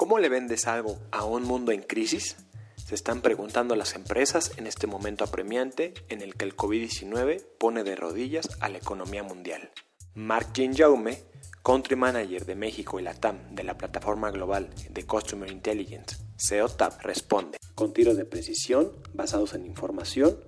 ¿Cómo 0.00 0.18
le 0.18 0.30
vendes 0.30 0.66
algo 0.66 0.98
a 1.10 1.26
un 1.26 1.42
mundo 1.42 1.72
en 1.72 1.82
crisis? 1.82 2.38
Se 2.74 2.94
están 2.94 3.20
preguntando 3.20 3.76
las 3.76 3.94
empresas 3.94 4.52
en 4.56 4.66
este 4.66 4.86
momento 4.86 5.24
apremiante 5.24 5.92
en 6.08 6.22
el 6.22 6.36
que 6.36 6.46
el 6.46 6.56
COVID-19 6.56 7.44
pone 7.58 7.84
de 7.84 7.96
rodillas 7.96 8.48
a 8.60 8.70
la 8.70 8.78
economía 8.78 9.22
mundial. 9.22 9.70
Mark 10.14 10.54
Jaume, 10.74 11.22
Country 11.62 11.96
Manager 11.96 12.46
de 12.46 12.54
México 12.54 12.98
y 12.98 13.02
Latam 13.02 13.54
de 13.54 13.62
la 13.62 13.76
plataforma 13.76 14.30
global 14.30 14.70
de 14.88 15.04
Customer 15.04 15.50
Intelligence, 15.52 16.16
SEOTAP, 16.36 17.02
responde, 17.02 17.58
con 17.74 17.92
tiros 17.92 18.16
de 18.16 18.24
precisión 18.24 18.92
basados 19.12 19.52
en 19.52 19.66
información 19.66 20.38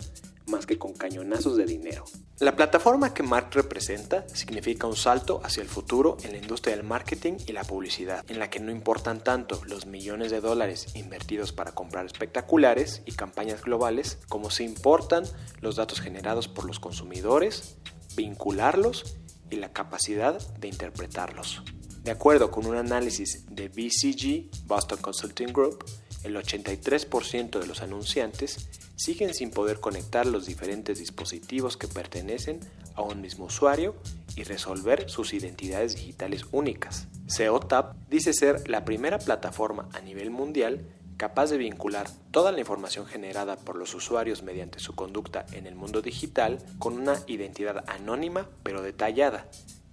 más 0.47 0.67
que 0.67 0.79
con 0.79 0.93
cañonazos 0.93 1.57
de 1.57 1.65
dinero. 1.65 2.05
La 2.39 2.57
plataforma 2.57 3.15
que 3.15 3.23
Mark 3.23 3.51
representa 3.53 4.27
significa 4.29 4.87
un 4.87 4.97
salto 4.97 5.41
hacia 5.45 5.63
el 5.63 5.69
futuro 5.69 6.17
en 6.23 6.33
la 6.33 6.39
industria 6.39 6.77
del 6.77 6.85
marketing 6.85 7.35
y 7.47 7.53
la 7.53 7.65
publicidad, 7.65 8.25
en 8.29 8.39
la 8.39 8.51
que 8.51 8.61
no 8.61 8.73
importan 8.73 9.23
tanto 9.23 9.63
los 9.67 9.87
millones 9.87 10.31
de 10.31 10.41
dólares 10.41 10.89
invertidos 10.95 11.53
para 11.53 11.73
comprar 11.73 12.07
espectaculares 12.07 13.03
y 13.07 13.13
campañas 13.13 13.63
globales 13.63 14.19
como 14.29 14.51
se 14.51 14.65
importan 14.65 15.25
los 15.61 15.77
datos 15.77 16.01
generados 16.01 16.49
por 16.49 16.65
los 16.65 16.81
consumidores, 16.81 17.77
vincularlos 18.17 19.17
y 19.51 19.57
la 19.57 19.73
capacidad 19.73 20.39
de 20.57 20.69
interpretarlos. 20.69 21.63
De 22.03 22.11
acuerdo 22.11 22.51
con 22.51 22.67
un 22.67 22.75
análisis 22.75 23.47
de 23.49 23.69
BCG, 23.69 24.67
Boston 24.67 24.99
Consulting 25.01 25.53
Group, 25.53 25.85
el 26.25 26.37
83% 26.37 27.59
de 27.59 27.67
los 27.67 27.83
anunciantes 27.83 28.69
siguen 28.97 29.35
sin 29.35 29.51
poder 29.51 29.81
conectar 29.81 30.27
los 30.27 30.47
diferentes 30.47 30.99
dispositivos 30.99 31.77
que 31.77 31.89
pertenecen 31.89 32.61
a 32.95 33.03
un 33.03 33.21
mismo 33.21 33.47
usuario 33.47 33.95
y 34.37 34.45
resolver 34.45 35.11
sus 35.11 35.35
identidades 35.35 35.97
digitales 35.97 36.45
únicas. 36.53 37.09
SEOTAP 37.27 37.97
dice 38.09 38.33
ser 38.33 38.69
la 38.69 38.85
primera 38.85 39.19
plataforma 39.19 39.89
a 39.93 40.01
nivel 40.01 40.31
mundial 40.31 40.87
capaz 41.17 41.51
de 41.51 41.59
vincular 41.59 42.09
toda 42.31 42.53
la 42.53 42.61
información 42.61 43.07
generada 43.07 43.57
por 43.57 43.77
los 43.77 43.95
usuarios 43.95 44.43
mediante 44.43 44.81
su 44.81 44.95
conducta 44.95 45.47
en 45.53 45.67
el 45.67 45.75
mundo 45.75 46.03
digital 46.03 46.59
con 46.79 46.99
una 46.99 47.17
identidad 47.27 47.85
anónima 47.89 48.49
pero 48.63 48.83
detallada 48.83 49.47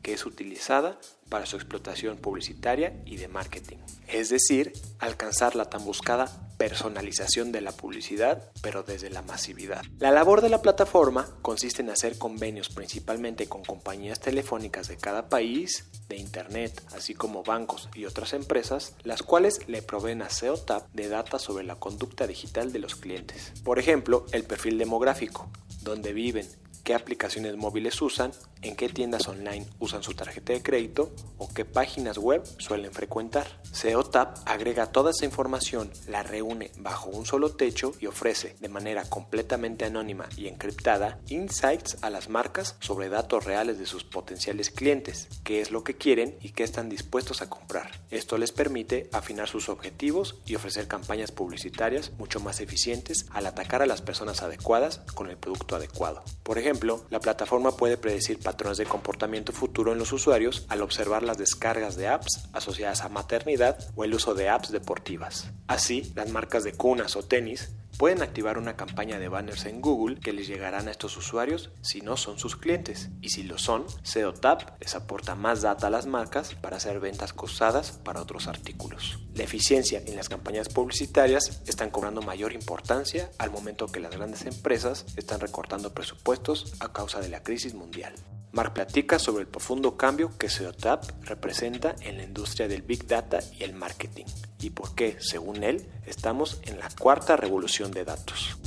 que 0.10 0.16
es 0.16 0.26
utilizada 0.26 1.00
para 1.30 1.46
su 1.46 1.56
explotación 1.56 2.18
publicitaria 2.18 3.00
y 3.06 3.18
de 3.18 3.28
marketing. 3.28 3.78
Es 4.08 4.30
decir, 4.30 4.74
alcanzar 4.98 5.56
la 5.56 5.66
tan 5.66 5.86
buscada 5.86 6.50
personalización 6.58 7.52
de 7.52 7.62
la 7.62 7.74
publicidad, 7.74 8.52
pero 8.64 8.82
desde 8.82 9.12
la 9.12 9.22
masividad. 9.22 9.84
La 10.00 10.10
labor 10.10 10.42
de 10.42 10.50
la 10.50 10.64
plataforma 10.64 11.30
consiste 11.44 11.84
en 11.84 11.92
hacer 11.92 12.18
convenios 12.18 12.70
principalmente 12.70 13.48
con 13.48 13.64
compañías 13.64 14.20
telefónicas 14.20 14.88
de 14.88 14.98
cada 14.98 15.30
país, 15.30 15.86
de 16.08 16.18
Internet, 16.18 16.82
así 16.96 17.14
como 17.14 17.44
bancos 17.44 17.88
y 17.94 18.06
otras 18.06 18.34
empresas, 18.34 18.96
las 19.04 19.22
cuales 19.22 19.60
le 19.68 19.84
proveen 19.84 20.24
a 20.24 20.32
SEOTAP 20.32 20.92
de 20.92 21.08
data 21.08 21.38
sobre 21.38 21.66
la 21.66 21.76
conducta 21.76 22.26
digital 22.26 22.74
de 22.74 22.80
los 22.80 22.96
clientes. 22.96 23.54
Por 23.64 23.78
ejemplo, 23.78 24.26
el 24.32 24.44
perfil 24.44 24.80
demográfico, 24.80 25.52
dónde 25.84 26.14
viven, 26.14 26.50
qué 26.84 26.94
aplicaciones 26.94 27.56
móviles 27.56 28.02
usan, 28.02 28.32
en 28.62 28.76
qué 28.76 28.90
tiendas 28.90 29.28
online 29.28 29.66
usan 29.80 30.04
su 30.04 30.14
tarjeta 30.14 30.54
de 30.54 30.62
crédito 30.62 31.12
o 31.38 31.50
qué 31.54 31.66
páginas 31.66 32.18
web 32.18 32.44
suelen 32.58 32.92
frecuentar. 32.92 33.62
SEOTAP 33.72 34.38
agrega 34.46 34.88
toda 34.88 35.12
esa 35.12 35.26
información, 35.26 35.92
la 36.08 36.24
reúne 36.24 36.72
bajo 36.78 37.10
un 37.10 37.26
solo 37.26 37.56
techo 37.56 37.94
y 38.00 38.08
ofrece 38.08 38.56
de 38.60 38.70
manera 38.70 39.04
completamente 39.04 39.86
anónima 39.86 40.28
y 40.36 40.48
encriptada 40.48 41.20
insights 41.28 41.98
a 42.02 42.10
las 42.10 42.30
marcas 42.30 42.76
sobre 42.80 43.10
datos 43.10 43.46
reales 43.46 43.80
de 43.80 43.86
sus 43.86 44.04
potenciales 44.04 44.70
clientes, 44.70 45.28
qué 45.44 45.62
es 45.62 45.72
lo 45.72 45.84
que 45.84 45.96
quieren 45.96 46.38
y 46.42 46.50
qué 46.50 46.64
están 46.64 46.90
dispuestos 46.90 47.42
a 47.42 47.50
comprar. 47.50 47.92
Esto 48.10 48.38
les 48.38 48.52
permite 48.52 49.10
afinar 49.14 49.48
sus 49.48 49.70
objetivos 49.70 50.42
y 50.46 50.56
ofrecer 50.56 50.88
campañas 50.88 51.32
publicitarias 51.32 52.12
mucho 52.18 52.40
más 52.40 52.60
eficientes 52.60 53.26
al 53.32 53.46
atacar 53.46 53.82
a 53.82 53.86
las 53.86 54.02
personas 54.02 54.42
adecuadas 54.42 55.00
con 55.14 55.30
el 55.30 55.38
producto 55.38 55.76
adecuado. 55.76 56.24
Por 56.44 56.58
ejemplo, 56.58 56.69
la 57.10 57.20
plataforma 57.20 57.76
puede 57.76 57.98
predecir 57.98 58.40
patrones 58.40 58.78
de 58.78 58.86
comportamiento 58.86 59.52
futuro 59.52 59.92
en 59.92 59.98
los 59.98 60.12
usuarios 60.12 60.66
al 60.70 60.82
observar 60.82 61.24
las 61.24 61.38
descargas 61.38 61.96
de 61.96 62.08
apps 62.08 62.48
asociadas 62.54 63.02
a 63.02 63.10
maternidad 63.10 63.78
o 63.96 64.04
el 64.04 64.14
uso 64.14 64.36
de 64.36 64.50
apps 64.50 64.72
deportivas. 64.72 65.50
Así, 65.68 66.12
las 66.16 66.30
marcas 66.30 66.64
de 66.64 66.74
cunas 66.74 67.16
o 67.16 67.24
tenis 67.24 67.72
pueden 68.00 68.22
activar 68.22 68.58
una 68.58 68.78
campaña 68.78 69.20
de 69.20 69.28
banners 69.28 69.66
en 69.66 69.82
Google 69.82 70.22
que 70.22 70.32
les 70.32 70.48
llegarán 70.48 70.88
a 70.88 70.92
estos 70.92 71.18
usuarios 71.18 71.70
si 71.82 72.00
no 72.00 72.16
son 72.16 72.40
sus 72.40 72.56
clientes. 72.56 73.10
Y 73.22 73.28
si 73.28 73.44
lo 73.44 73.58
son, 73.58 73.84
SEOTAP 74.04 74.80
les 74.80 74.96
aporta 74.96 75.36
más 75.36 75.62
data 75.62 75.88
a 75.88 75.90
las 75.90 76.06
marcas 76.06 76.56
para 76.56 76.78
hacer 76.78 77.02
ventas 77.02 77.34
costadas 77.34 77.92
para 77.92 78.22
otros 78.22 78.48
artículos. 78.48 79.20
La 79.36 79.44
eficiencia 79.44 80.02
en 80.06 80.16
las 80.16 80.30
campañas 80.30 80.70
publicitarias 80.70 81.62
están 81.68 81.90
cobrando 81.90 82.22
mayor 82.22 82.54
importancia 82.54 83.32
al 83.38 83.52
momento 83.52 83.88
que 83.88 84.00
las 84.00 84.16
grandes 84.16 84.46
empresas 84.46 85.06
están 85.18 85.42
recortando 85.42 85.94
presupuestos 85.94 86.76
a 86.80 86.94
causa 86.94 87.20
de 87.20 87.28
la 87.28 87.44
crisis 87.44 87.74
mundial. 87.74 88.14
Mark 88.52 88.74
platica 88.74 89.20
sobre 89.20 89.42
el 89.42 89.48
profundo 89.48 89.96
cambio 89.96 90.38
que 90.38 90.50
SEOTAP 90.50 91.26
representa 91.26 91.96
en 92.02 92.18
la 92.18 92.24
industria 92.24 92.68
del 92.68 92.82
Big 92.82 93.06
Data 93.06 93.40
y 93.58 93.64
el 93.64 93.74
marketing 93.74 94.26
y 94.60 94.72
por 94.72 94.96
qué, 94.96 95.18
según 95.20 95.64
él, 95.64 95.88
estamos 96.06 96.60
en 96.64 96.80
la 96.80 96.90
cuarta 96.90 97.38
revolución 97.38 97.92
de 97.92 98.06
datos. 98.06 98.58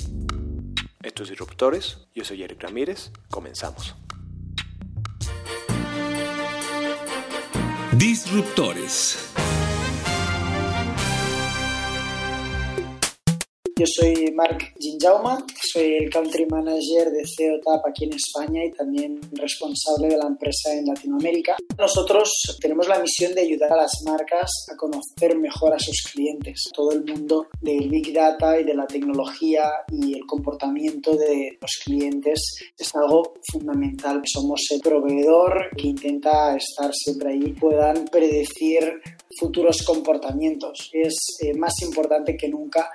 Estos 1.03 1.29
Disruptores, 1.29 1.99
yo 2.15 2.25
soy 2.25 2.43
Eric 2.43 2.63
Ramírez, 2.63 3.11
comenzamos. 3.29 3.97
Disruptores. 7.93 9.33
Yo 13.83 13.87
soy 13.89 14.31
Marc 14.33 14.75
Ginjauma, 14.79 15.45
soy 15.61 15.95
el 15.95 16.09
Country 16.09 16.47
Manager 16.47 17.11
de 17.11 17.25
CEOTAP 17.27 17.85
aquí 17.85 18.05
en 18.05 18.13
España 18.13 18.65
y 18.65 18.71
también 18.71 19.19
responsable 19.33 20.07
de 20.07 20.19
la 20.19 20.29
empresa 20.29 20.73
en 20.73 20.87
Latinoamérica. 20.87 21.57
Nosotros 21.77 22.31
tenemos 22.61 22.87
la 22.87 23.01
misión 23.01 23.35
de 23.35 23.41
ayudar 23.41 23.73
a 23.73 23.79
las 23.79 23.91
marcas 24.05 24.49
a 24.73 24.77
conocer 24.77 25.37
mejor 25.37 25.75
a 25.75 25.81
sus 25.81 26.01
clientes. 26.13 26.63
Todo 26.73 26.93
el 26.93 27.05
mundo 27.05 27.49
del 27.61 27.89
Big 27.89 28.13
Data 28.13 28.61
y 28.61 28.63
de 28.63 28.75
la 28.75 28.87
tecnología 28.87 29.69
y 29.91 30.15
el 30.15 30.27
comportamiento 30.27 31.17
de 31.17 31.59
los 31.61 31.81
clientes 31.85 32.41
es 32.79 32.95
algo 32.95 33.35
fundamental. 33.51 34.23
Somos 34.33 34.61
el 34.71 34.81
proveedor 34.81 35.71
que 35.77 35.89
intenta 35.89 36.55
estar 36.55 36.93
siempre 36.95 37.33
ahí, 37.33 37.53
puedan 37.55 38.05
predecir 38.05 39.01
futuros 39.41 39.83
comportamientos. 39.85 40.91
Es 40.93 41.15
eh, 41.41 41.55
más 41.55 41.73
importante 41.83 42.37
que 42.37 42.49
nunca 42.49 42.89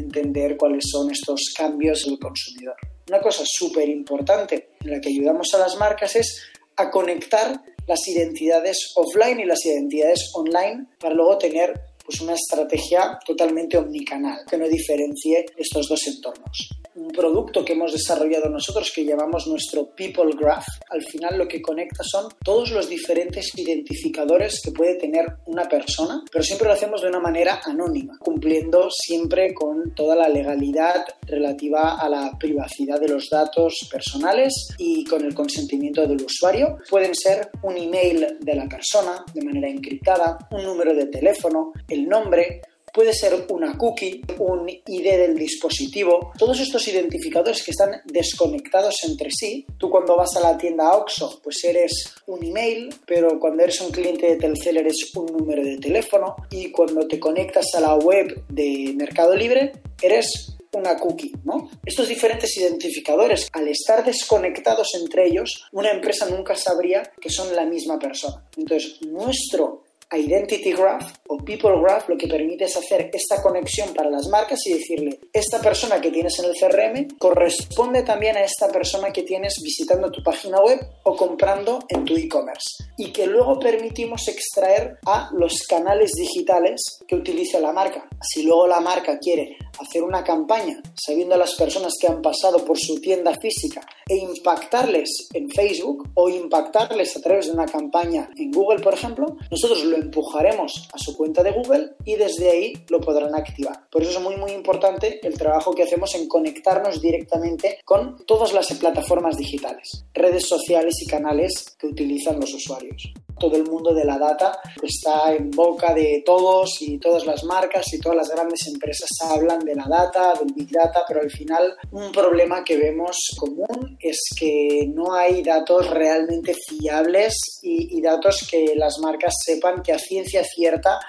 entender 0.00 0.56
cuáles 0.56 0.84
son 0.90 1.10
estos 1.10 1.52
cambios 1.56 2.04
en 2.06 2.14
el 2.14 2.18
consumidor. 2.18 2.76
Una 3.08 3.20
cosa 3.20 3.42
súper 3.46 3.88
importante 3.88 4.70
en 4.80 4.90
la 4.90 5.00
que 5.00 5.08
ayudamos 5.08 5.52
a 5.54 5.58
las 5.58 5.76
marcas 5.76 6.16
es 6.16 6.42
a 6.76 6.90
conectar 6.90 7.60
las 7.86 8.06
identidades 8.06 8.92
offline 8.94 9.40
y 9.40 9.44
las 9.44 9.64
identidades 9.64 10.30
online 10.34 10.86
para 10.98 11.14
luego 11.14 11.38
tener 11.38 11.89
pues, 12.10 12.22
una 12.22 12.34
estrategia 12.34 13.18
totalmente 13.24 13.78
omnicanal 13.78 14.40
que 14.48 14.58
no 14.58 14.68
diferencie 14.68 15.46
estos 15.56 15.88
dos 15.88 16.06
entornos 16.08 16.70
un 16.94 17.10
producto 17.12 17.64
que 17.64 17.72
hemos 17.72 17.92
desarrollado 17.92 18.48
nosotros 18.48 18.92
que 18.94 19.04
llamamos 19.04 19.46
nuestro 19.46 19.90
People 19.94 20.34
Graph. 20.36 20.66
Al 20.90 21.02
final 21.02 21.38
lo 21.38 21.46
que 21.46 21.62
conecta 21.62 22.02
son 22.02 22.28
todos 22.44 22.72
los 22.72 22.88
diferentes 22.88 23.56
identificadores 23.56 24.60
que 24.62 24.72
puede 24.72 24.96
tener 24.96 25.26
una 25.46 25.68
persona, 25.68 26.22
pero 26.30 26.42
siempre 26.42 26.68
lo 26.68 26.74
hacemos 26.74 27.02
de 27.02 27.08
una 27.08 27.20
manera 27.20 27.60
anónima, 27.64 28.18
cumpliendo 28.18 28.88
siempre 28.90 29.54
con 29.54 29.94
toda 29.94 30.16
la 30.16 30.28
legalidad 30.28 31.04
relativa 31.22 32.00
a 32.00 32.08
la 32.08 32.36
privacidad 32.38 33.00
de 33.00 33.08
los 33.08 33.30
datos 33.30 33.88
personales 33.90 34.68
y 34.78 35.04
con 35.04 35.24
el 35.24 35.34
consentimiento 35.34 36.06
del 36.06 36.22
usuario. 36.22 36.78
Pueden 36.88 37.14
ser 37.14 37.50
un 37.62 37.76
email 37.76 38.38
de 38.40 38.54
la 38.54 38.68
persona 38.68 39.24
de 39.32 39.42
manera 39.42 39.68
encriptada, 39.68 40.48
un 40.50 40.64
número 40.64 40.94
de 40.94 41.06
teléfono, 41.06 41.72
el 41.88 41.99
nombre, 42.08 42.62
puede 42.92 43.12
ser 43.12 43.46
una 43.48 43.76
cookie, 43.76 44.22
un 44.38 44.68
ID 44.68 45.04
del 45.04 45.36
dispositivo, 45.36 46.32
todos 46.36 46.60
estos 46.60 46.86
identificadores 46.88 47.62
que 47.62 47.70
están 47.70 48.00
desconectados 48.04 48.96
entre 49.04 49.30
sí. 49.30 49.66
Tú 49.78 49.90
cuando 49.90 50.16
vas 50.16 50.36
a 50.36 50.40
la 50.40 50.58
tienda 50.58 50.96
Oxxo, 50.96 51.40
pues 51.42 51.62
eres 51.64 52.14
un 52.26 52.44
email, 52.44 52.94
pero 53.06 53.38
cuando 53.38 53.62
eres 53.62 53.80
un 53.80 53.90
cliente 53.90 54.26
de 54.26 54.36
Telcel 54.36 54.78
eres 54.78 55.14
un 55.14 55.26
número 55.26 55.62
de 55.62 55.78
teléfono 55.78 56.36
y 56.50 56.70
cuando 56.70 57.06
te 57.06 57.20
conectas 57.20 57.66
a 57.74 57.80
la 57.80 57.94
web 57.94 58.44
de 58.48 58.92
Mercado 58.96 59.34
Libre 59.36 59.72
eres 60.02 60.56
una 60.72 60.96
cookie, 60.96 61.32
¿no? 61.44 61.68
Estos 61.84 62.08
diferentes 62.08 62.56
identificadores, 62.56 63.48
al 63.52 63.66
estar 63.66 64.04
desconectados 64.04 64.88
entre 65.00 65.26
ellos, 65.26 65.66
una 65.72 65.90
empresa 65.90 66.28
nunca 66.28 66.54
sabría 66.54 67.02
que 67.20 67.28
son 67.28 67.54
la 67.56 67.64
misma 67.64 67.98
persona. 67.98 68.44
Entonces, 68.56 69.02
nuestro 69.02 69.82
Identity 70.12 70.72
Graph 70.72 71.12
o 71.28 71.36
People 71.38 71.80
Graph 71.80 72.08
lo 72.08 72.16
que 72.16 72.26
permite 72.26 72.64
es 72.64 72.76
hacer 72.76 73.10
esta 73.12 73.40
conexión 73.40 73.94
para 73.94 74.10
las 74.10 74.26
marcas 74.28 74.66
y 74.66 74.74
decirle, 74.74 75.20
esta 75.32 75.60
persona 75.60 76.00
que 76.00 76.10
tienes 76.10 76.38
en 76.38 76.46
el 76.46 76.56
CRM 76.56 77.18
corresponde 77.18 78.02
también 78.02 78.36
a 78.36 78.42
esta 78.42 78.68
persona 78.68 79.12
que 79.12 79.22
tienes 79.22 79.60
visitando 79.62 80.10
tu 80.10 80.22
página 80.22 80.60
web 80.60 80.80
o 81.04 81.16
comprando 81.16 81.78
en 81.88 82.04
tu 82.04 82.16
e-commerce. 82.16 82.84
Y 82.96 83.12
que 83.12 83.26
luego 83.26 83.58
permitimos 83.58 84.26
extraer 84.28 84.98
a 85.06 85.30
los 85.32 85.62
canales 85.68 86.12
digitales 86.12 86.80
que 87.06 87.16
utiliza 87.16 87.60
la 87.60 87.72
marca. 87.72 88.08
Si 88.20 88.42
luego 88.42 88.66
la 88.66 88.80
marca 88.80 89.18
quiere 89.18 89.56
hacer 89.80 90.02
una 90.02 90.22
campaña 90.22 90.80
sabiendo 90.94 91.34
a 91.34 91.38
las 91.38 91.54
personas 91.54 91.94
que 92.00 92.06
han 92.06 92.22
pasado 92.22 92.64
por 92.64 92.78
su 92.78 93.00
tienda 93.00 93.34
física 93.40 93.80
e 94.08 94.16
impactarles 94.16 95.28
en 95.32 95.48
Facebook 95.50 96.08
o 96.14 96.28
impactarles 96.28 97.16
a 97.16 97.20
través 97.20 97.46
de 97.46 97.52
una 97.52 97.66
campaña 97.66 98.30
en 98.36 98.50
Google, 98.50 98.80
por 98.80 98.94
ejemplo, 98.94 99.36
nosotros 99.50 99.84
lo 99.84 99.96
empujaremos 99.96 100.88
a 100.92 100.98
su 100.98 101.16
cuenta 101.16 101.42
de 101.42 101.52
Google 101.52 101.92
y 102.04 102.16
desde 102.16 102.50
ahí 102.50 102.72
lo 102.88 103.00
podrán 103.00 103.34
activar. 103.34 103.88
Por 103.90 104.02
eso 104.02 104.18
es 104.18 104.20
muy 104.20 104.36
muy 104.36 104.52
importante 104.52 105.20
el 105.26 105.34
trabajo 105.34 105.72
que 105.72 105.84
hacemos 105.84 106.14
en 106.14 106.28
conectarnos 106.28 107.00
directamente 107.00 107.78
con 107.84 108.24
todas 108.26 108.52
las 108.52 108.72
plataformas 108.74 109.36
digitales, 109.36 110.04
redes 110.14 110.46
sociales 110.46 110.94
y 111.00 111.06
canales 111.06 111.76
que 111.78 111.86
utilizan 111.86 112.40
los 112.40 112.52
usuarios 112.54 113.12
todo 113.40 113.56
el 113.56 113.64
mundo 113.64 113.92
de 113.92 114.04
la 114.04 114.18
data 114.18 114.60
está 114.82 115.34
en 115.34 115.50
boca 115.50 115.92
de 115.94 116.22
todos 116.24 116.80
y 116.80 116.98
todas 116.98 117.26
las 117.26 117.42
marcas 117.42 117.92
y 117.92 117.98
todas 117.98 118.18
las 118.18 118.30
grandes 118.30 118.66
empresas 118.68 119.08
hablan 119.22 119.58
de 119.60 119.74
la 119.74 119.86
data, 119.88 120.34
del 120.34 120.54
big 120.54 120.70
data, 120.70 121.02
pero 121.08 121.20
al 121.20 121.30
final 121.30 121.74
un 121.90 122.12
problema 122.12 122.62
que 122.62 122.76
vemos 122.76 123.16
común 123.36 123.96
es 123.98 124.18
que 124.38 124.86
no 124.94 125.14
hay 125.14 125.42
datos 125.42 125.90
realmente 125.90 126.54
fiables 126.68 127.34
y, 127.62 128.00
datos 128.00 128.46
que 128.50 128.74
las 128.76 128.98
marcas 128.98 129.34
sepan 129.44 129.82
que 129.82 129.92
a 129.92 129.98
ciencia 129.98 130.42
cierta 130.44 131.00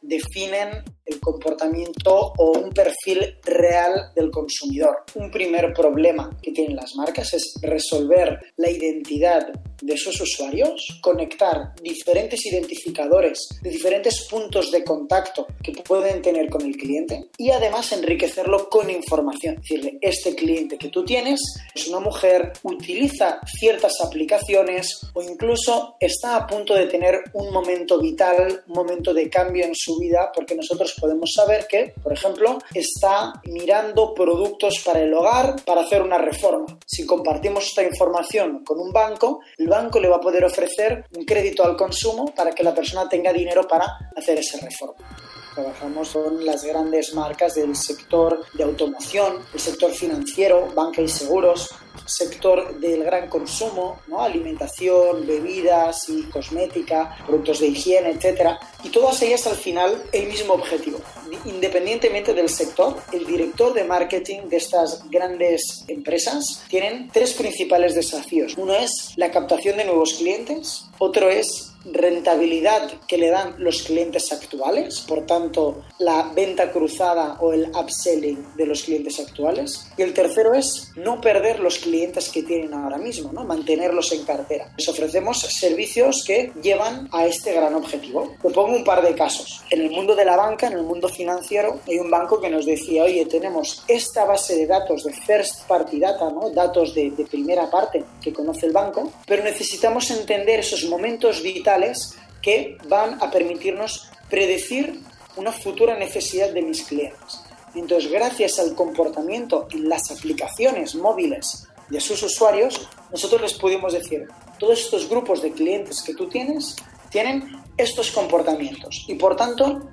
definen 0.00 0.82
el 1.08 1.20
comportamiento 1.20 2.32
o 2.36 2.58
un 2.58 2.70
perfil 2.70 3.36
real 3.44 4.12
del 4.14 4.30
consumidor. 4.30 5.04
Un 5.14 5.30
primer 5.30 5.72
problema 5.72 6.30
que 6.42 6.52
tienen 6.52 6.76
las 6.76 6.94
marcas 6.94 7.32
es 7.34 7.54
resolver 7.62 8.38
la 8.56 8.70
identidad 8.70 9.48
de 9.80 9.96
sus 9.96 10.20
usuarios, 10.20 10.98
conectar 11.00 11.74
diferentes 11.82 12.44
identificadores 12.46 13.48
de 13.62 13.70
diferentes 13.70 14.26
puntos 14.28 14.70
de 14.70 14.84
contacto 14.84 15.46
que 15.62 15.72
pueden 15.72 16.20
tener 16.20 16.48
con 16.50 16.62
el 16.62 16.76
cliente 16.76 17.28
y 17.36 17.50
además 17.50 17.92
enriquecerlo 17.92 18.68
con 18.68 18.90
información. 18.90 19.56
Decirle, 19.56 19.98
este 20.00 20.34
cliente 20.34 20.78
que 20.78 20.88
tú 20.88 21.04
tienes 21.04 21.40
es 21.74 21.88
una 21.88 22.00
mujer, 22.00 22.52
utiliza 22.62 23.40
ciertas 23.46 23.92
aplicaciones 24.04 25.00
o 25.14 25.22
incluso 25.22 25.96
está 26.00 26.36
a 26.36 26.46
punto 26.46 26.74
de 26.74 26.86
tener 26.86 27.22
un 27.32 27.52
momento 27.52 28.00
vital, 28.00 28.64
un 28.66 28.74
momento 28.74 29.14
de 29.14 29.30
cambio 29.30 29.64
en 29.64 29.74
su 29.74 29.98
vida 29.98 30.30
porque 30.34 30.54
nosotros 30.54 30.94
podemos 31.00 31.32
saber 31.34 31.66
que, 31.68 31.94
por 32.02 32.12
ejemplo, 32.12 32.58
está 32.74 33.40
mirando 33.44 34.14
productos 34.14 34.82
para 34.84 35.00
el 35.00 35.12
hogar 35.14 35.56
para 35.64 35.82
hacer 35.82 36.02
una 36.02 36.18
reforma. 36.18 36.78
Si 36.86 37.06
compartimos 37.06 37.64
esta 37.64 37.82
información 37.82 38.64
con 38.64 38.80
un 38.80 38.92
banco, 38.92 39.40
el 39.56 39.68
banco 39.68 40.00
le 40.00 40.08
va 40.08 40.16
a 40.16 40.20
poder 40.20 40.44
ofrecer 40.44 41.04
un 41.16 41.24
crédito 41.24 41.64
al 41.64 41.76
consumo 41.76 42.32
para 42.34 42.52
que 42.52 42.62
la 42.62 42.74
persona 42.74 43.08
tenga 43.08 43.32
dinero 43.32 43.66
para 43.66 43.86
hacer 44.16 44.38
esa 44.38 44.58
reforma 44.58 45.06
trabajamos 45.54 46.10
con 46.10 46.46
las 46.46 46.62
grandes 46.62 47.14
marcas 47.14 47.56
del 47.56 47.74
sector 47.74 48.44
de 48.52 48.62
automoción, 48.62 49.38
el 49.52 49.58
sector 49.58 49.90
financiero, 49.90 50.68
banca 50.72 51.02
y 51.02 51.08
seguros, 51.08 51.70
sector 52.06 52.78
del 52.78 53.04
gran 53.04 53.28
consumo, 53.28 54.00
¿no? 54.06 54.22
alimentación, 54.22 55.26
bebidas 55.26 56.08
y 56.08 56.24
cosmética, 56.24 57.16
productos 57.26 57.60
de 57.60 57.68
higiene, 57.68 58.10
etc. 58.10 58.58
Y 58.82 58.88
todas 58.90 59.20
ellas 59.22 59.46
al 59.46 59.56
final 59.56 60.02
el 60.12 60.26
mismo 60.26 60.54
objetivo. 60.54 60.98
Independientemente 61.44 62.34
del 62.34 62.48
sector, 62.48 62.96
el 63.12 63.26
director 63.26 63.74
de 63.74 63.84
marketing 63.84 64.48
de 64.48 64.56
estas 64.56 65.08
grandes 65.10 65.84
empresas 65.88 66.64
tienen 66.68 67.10
tres 67.12 67.34
principales 67.34 67.94
desafíos. 67.94 68.54
Uno 68.56 68.74
es 68.74 69.12
la 69.16 69.30
captación 69.30 69.76
de 69.76 69.84
nuevos 69.84 70.14
clientes, 70.14 70.87
otro 70.98 71.30
es 71.30 71.68
rentabilidad 71.84 72.90
que 73.06 73.18
le 73.18 73.30
dan 73.30 73.54
los 73.58 73.82
clientes 73.82 74.32
actuales, 74.32 75.04
por 75.06 75.26
tanto, 75.26 75.84
la 75.98 76.30
venta 76.34 76.70
cruzada 76.70 77.38
o 77.40 77.52
el 77.52 77.70
upselling 77.70 78.54
de 78.56 78.66
los 78.66 78.82
clientes 78.82 79.18
actuales. 79.20 79.88
Y 79.96 80.02
el 80.02 80.12
tercero 80.12 80.54
es 80.54 80.90
no 80.96 81.20
perder 81.20 81.60
los 81.60 81.78
clientes 81.78 82.28
que 82.28 82.42
tienen 82.42 82.74
ahora 82.74 82.98
mismo, 82.98 83.32
¿no? 83.32 83.44
mantenerlos 83.44 84.12
en 84.12 84.24
cartera. 84.24 84.72
Les 84.76 84.88
ofrecemos 84.88 85.40
servicios 85.40 86.24
que 86.26 86.52
llevan 86.62 87.08
a 87.12 87.26
este 87.26 87.52
gran 87.52 87.74
objetivo. 87.74 88.34
Te 88.42 88.50
pongo 88.50 88.76
un 88.76 88.84
par 88.84 89.02
de 89.02 89.14
casos. 89.14 89.62
En 89.70 89.80
el 89.80 89.90
mundo 89.90 90.14
de 90.14 90.24
la 90.24 90.36
banca, 90.36 90.66
en 90.66 90.74
el 90.74 90.82
mundo 90.82 91.08
financiero, 91.08 91.80
hay 91.86 91.98
un 91.98 92.10
banco 92.10 92.40
que 92.40 92.50
nos 92.50 92.66
decía, 92.66 93.04
oye, 93.04 93.24
tenemos 93.26 93.84
esta 93.88 94.24
base 94.24 94.56
de 94.56 94.66
datos 94.66 95.04
de 95.04 95.12
first 95.12 95.66
party 95.66 96.00
data, 96.00 96.30
¿no? 96.30 96.50
datos 96.50 96.94
de, 96.94 97.10
de 97.10 97.24
primera 97.24 97.70
parte 97.70 98.04
que 98.20 98.32
conoce 98.32 98.66
el 98.66 98.72
banco, 98.72 99.12
pero 99.26 99.42
necesitamos 99.44 100.10
entender 100.10 100.60
esos 100.60 100.84
momentos 100.88 101.42
vitales 101.42 102.16
que 102.42 102.78
van 102.88 103.22
a 103.22 103.30
permitirnos 103.30 104.10
predecir 104.30 105.00
una 105.36 105.52
futura 105.52 105.96
necesidad 105.96 106.50
de 106.52 106.62
mis 106.62 106.82
clientes. 106.82 107.40
Entonces, 107.74 108.10
gracias 108.10 108.58
al 108.58 108.74
comportamiento 108.74 109.68
en 109.70 109.88
las 109.88 110.10
aplicaciones 110.10 110.94
móviles 110.94 111.68
de 111.88 112.00
sus 112.00 112.22
usuarios, 112.22 112.88
nosotros 113.10 113.40
les 113.40 113.54
pudimos 113.54 113.92
decir, 113.92 114.26
todos 114.58 114.80
estos 114.80 115.08
grupos 115.08 115.42
de 115.42 115.52
clientes 115.52 116.02
que 116.02 116.14
tú 116.14 116.28
tienes 116.28 116.76
tienen 117.10 117.62
estos 117.76 118.10
comportamientos 118.10 119.04
y 119.06 119.14
por 119.14 119.36
tanto 119.36 119.88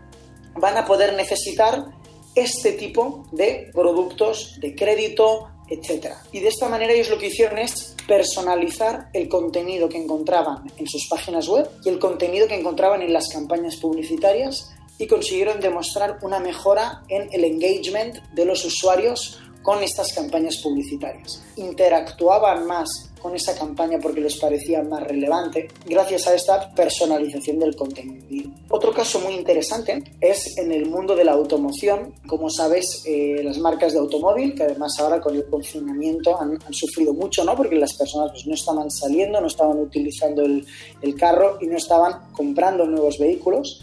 van 0.56 0.77
a 0.77 0.86
poder 0.86 1.13
necesitar 1.13 1.86
este 2.33 2.74
tipo 2.74 3.27
de 3.31 3.69
productos 3.74 4.57
de 4.59 4.75
crédito, 4.75 5.50
etc. 5.70 6.14
Y 6.32 6.40
de 6.40 6.50
esta 6.50 6.70
manera 6.70 6.94
ellos 6.94 7.10
lo 7.10 7.18
que 7.18 7.28
hicieron 7.28 7.58
es 7.58 7.96
personalizar 8.08 9.10
el 9.14 9.28
contenido 9.28 9.90
que 9.90 9.98
encontraban 9.98 10.64
en 10.78 10.88
sus 10.88 11.08
páginas 11.10 11.48
web 11.48 11.70
y 11.84 11.90
el 11.90 12.00
contenido 12.00 12.48
que 12.48 12.56
encontraban 12.56 13.02
en 13.02 13.14
las 13.14 13.30
campañas 13.30 13.76
publicitarias 13.78 14.72
y 14.98 15.07
consiguieron 15.07 15.60
demostrar 15.60 16.19
una 16.22 16.40
mejora 16.40 17.04
en 17.10 17.30
el 17.34 17.44
engagement 17.44 18.18
de 18.34 18.45
los 18.45 18.64
usuarios 18.64 19.42
con 19.66 19.81
estas 19.81 20.14
campañas 20.14 20.57
publicitarias. 20.62 21.42
Interactuaban 21.56 22.68
más 22.68 23.10
con 23.19 23.36
esa 23.36 23.57
campaña 23.57 23.98
porque 24.00 24.22
les 24.22 24.38
parecía 24.38 24.84
más 24.84 25.02
relevante 25.02 25.68
gracias 25.88 26.28
a 26.28 26.36
esta 26.36 26.69
personalización 26.76 27.57
del 27.57 27.76
contenido. 27.76 28.52
Otro 28.69 28.94
caso 28.94 29.19
muy 29.22 29.34
interesante 29.34 30.04
es 30.22 30.56
en 30.60 30.72
el 30.72 30.86
mundo 30.86 31.16
de 31.16 31.24
la 31.24 31.31
automoción. 31.31 32.14
Como 32.28 32.52
sabes, 32.52 33.02
eh, 33.07 33.42
las 33.44 33.57
marcas 33.57 33.94
de 33.94 34.00
automóvil, 34.00 34.54
que 34.54 34.62
además 34.62 35.00
ahora 35.00 35.19
con 35.19 35.36
el 35.36 35.45
confinamiento 35.48 36.40
han, 36.40 36.60
sufrido 36.72 37.16
mucho, 37.16 37.44
¿no? 37.44 37.56
Porque 37.56 37.76
las 37.76 37.95
personas 37.98 38.30
pues, 38.34 38.45
no 38.45 38.54
estaban 38.54 38.92
saliendo, 38.92 39.42
no 39.42 39.48
estaban 39.48 39.80
utilizando 39.80 40.44
el, 40.45 41.16
carro 41.18 41.57
y 41.60 41.66
no 41.66 41.78
estaban 41.78 42.31
comprando 42.34 42.86
nuevos 42.86 43.18
vehículos. 43.18 43.81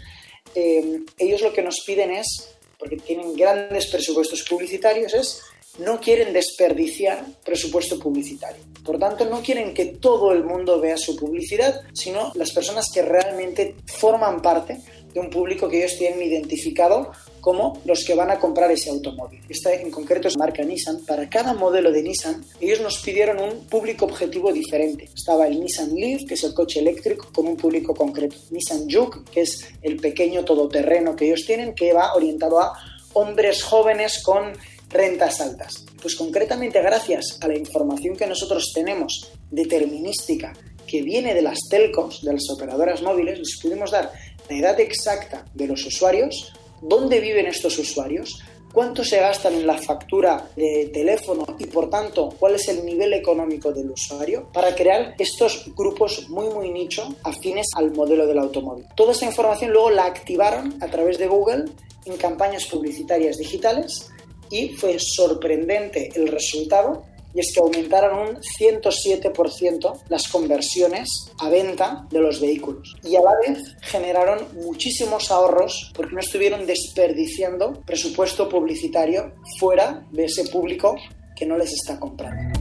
Eh, 0.55 1.01
ellos 1.17 1.41
lo 1.41 1.51
que 1.51 1.61
nos 1.61 1.81
piden 1.85 2.11
es, 2.11 2.55
porque 2.79 2.95
tienen 2.95 3.35
grandes 3.35 3.87
presupuestos 3.87 4.45
publicitarios, 4.47 5.13
es 5.13 5.41
no 5.79 5.99
quieren 5.99 6.33
desperdiciar 6.33 7.25
presupuesto 7.43 7.99
publicitario. 7.99 8.63
Por 8.83 8.99
tanto, 8.99 9.25
no 9.25 9.41
quieren 9.41 9.73
que 9.73 9.85
todo 9.85 10.31
el 10.31 10.43
mundo 10.43 10.79
vea 10.79 10.97
su 10.97 11.15
publicidad, 11.15 11.81
sino 11.93 12.31
las 12.35 12.51
personas 12.51 12.87
que 12.93 13.01
realmente 13.01 13.75
forman 13.85 14.41
parte 14.41 14.79
de 15.13 15.19
un 15.19 15.29
público 15.29 15.69
que 15.69 15.79
ellos 15.79 15.97
tienen 15.97 16.21
identificado 16.21 17.11
como 17.39 17.81
los 17.85 18.03
que 18.05 18.15
van 18.15 18.31
a 18.31 18.39
comprar 18.39 18.71
ese 18.71 18.89
automóvil. 18.89 19.41
Esta 19.49 19.73
en 19.73 19.91
concreto 19.91 20.27
es 20.27 20.37
marca 20.37 20.63
Nissan. 20.63 21.05
Para 21.05 21.29
cada 21.29 21.53
modelo 21.53 21.91
de 21.91 22.01
Nissan, 22.01 22.43
ellos 22.59 22.79
nos 22.81 22.99
pidieron 22.99 23.39
un 23.39 23.65
público 23.65 24.05
objetivo 24.05 24.51
diferente. 24.51 25.09
Estaba 25.13 25.47
el 25.47 25.59
Nissan 25.59 25.93
Leaf, 25.93 26.21
que 26.27 26.35
es 26.35 26.43
el 26.43 26.53
coche 26.53 26.79
eléctrico, 26.79 27.27
con 27.33 27.47
un 27.47 27.57
público 27.57 27.93
concreto. 27.93 28.37
Nissan 28.49 28.89
Juke, 28.89 29.29
que 29.31 29.41
es 29.41 29.67
el 29.81 29.97
pequeño 29.97 30.45
todoterreno 30.45 31.15
que 31.15 31.25
ellos 31.25 31.43
tienen, 31.45 31.75
que 31.75 31.93
va 31.93 32.13
orientado 32.13 32.59
a 32.59 32.73
hombres 33.13 33.61
jóvenes 33.61 34.23
con 34.23 34.53
rentas 34.93 35.41
altas? 35.41 35.85
Pues 36.01 36.15
concretamente 36.15 36.81
gracias 36.81 37.37
a 37.41 37.47
la 37.47 37.57
información 37.57 38.15
que 38.15 38.27
nosotros 38.27 38.71
tenemos 38.73 39.31
determinística 39.51 40.53
que 40.87 41.01
viene 41.01 41.33
de 41.33 41.41
las 41.41 41.57
telcos, 41.69 42.21
de 42.23 42.33
las 42.33 42.49
operadoras 42.49 43.01
móviles, 43.01 43.39
les 43.39 43.59
pudimos 43.61 43.91
dar 43.91 44.11
la 44.49 44.57
edad 44.57 44.79
exacta 44.79 45.45
de 45.53 45.67
los 45.67 45.85
usuarios, 45.85 46.53
dónde 46.81 47.19
viven 47.19 47.47
estos 47.47 47.77
usuarios, 47.79 48.43
cuánto 48.73 49.05
se 49.05 49.19
gastan 49.19 49.53
en 49.53 49.67
la 49.67 49.77
factura 49.77 50.49
de 50.55 50.89
teléfono 50.91 51.45
y 51.59 51.65
por 51.65 51.89
tanto 51.89 52.29
cuál 52.39 52.55
es 52.55 52.67
el 52.67 52.83
nivel 52.83 53.13
económico 53.13 53.71
del 53.71 53.91
usuario 53.91 54.49
para 54.51 54.75
crear 54.75 55.15
estos 55.19 55.71
grupos 55.75 56.27
muy 56.29 56.49
muy 56.49 56.71
nicho 56.71 57.15
afines 57.23 57.67
al 57.75 57.91
modelo 57.91 58.25
del 58.25 58.39
automóvil. 58.39 58.85
Toda 58.95 59.13
esa 59.13 59.25
información 59.25 59.71
luego 59.71 59.91
la 59.91 60.05
activaron 60.05 60.75
a 60.81 60.87
través 60.87 61.19
de 61.19 61.27
Google 61.27 61.65
en 62.05 62.17
campañas 62.17 62.65
publicitarias 62.65 63.37
digitales 63.37 64.09
y 64.53 64.69
fue 64.69 64.97
sorprendente 64.99 66.11
el 66.15 66.27
resultado 66.27 67.03
y 67.33 67.39
es 67.39 67.51
que 67.51 67.59
aumentaron 67.59 68.19
un 68.19 68.35
107% 68.37 70.03
las 70.07 70.27
conversiones 70.27 71.09
a 71.39 71.49
venta 71.49 72.05
de 72.11 72.19
los 72.19 72.39
vehículos 72.39 72.95
y 73.03 73.15
a 73.15 73.21
la 73.21 73.31
vez 73.45 73.75
generaron 73.81 74.47
muchísimos 74.63 75.31
ahorros 75.31 75.91
porque 75.95 76.13
no 76.13 76.19
estuvieron 76.19 76.67
desperdiciando 76.67 77.73
presupuesto 77.85 78.47
publicitario 78.47 79.33
fuera 79.59 80.05
de 80.11 80.25
ese 80.25 80.47
público 80.49 80.95
que 81.35 81.47
no 81.47 81.57
les 81.57 81.73
está 81.73 81.99
comprando 81.99 82.59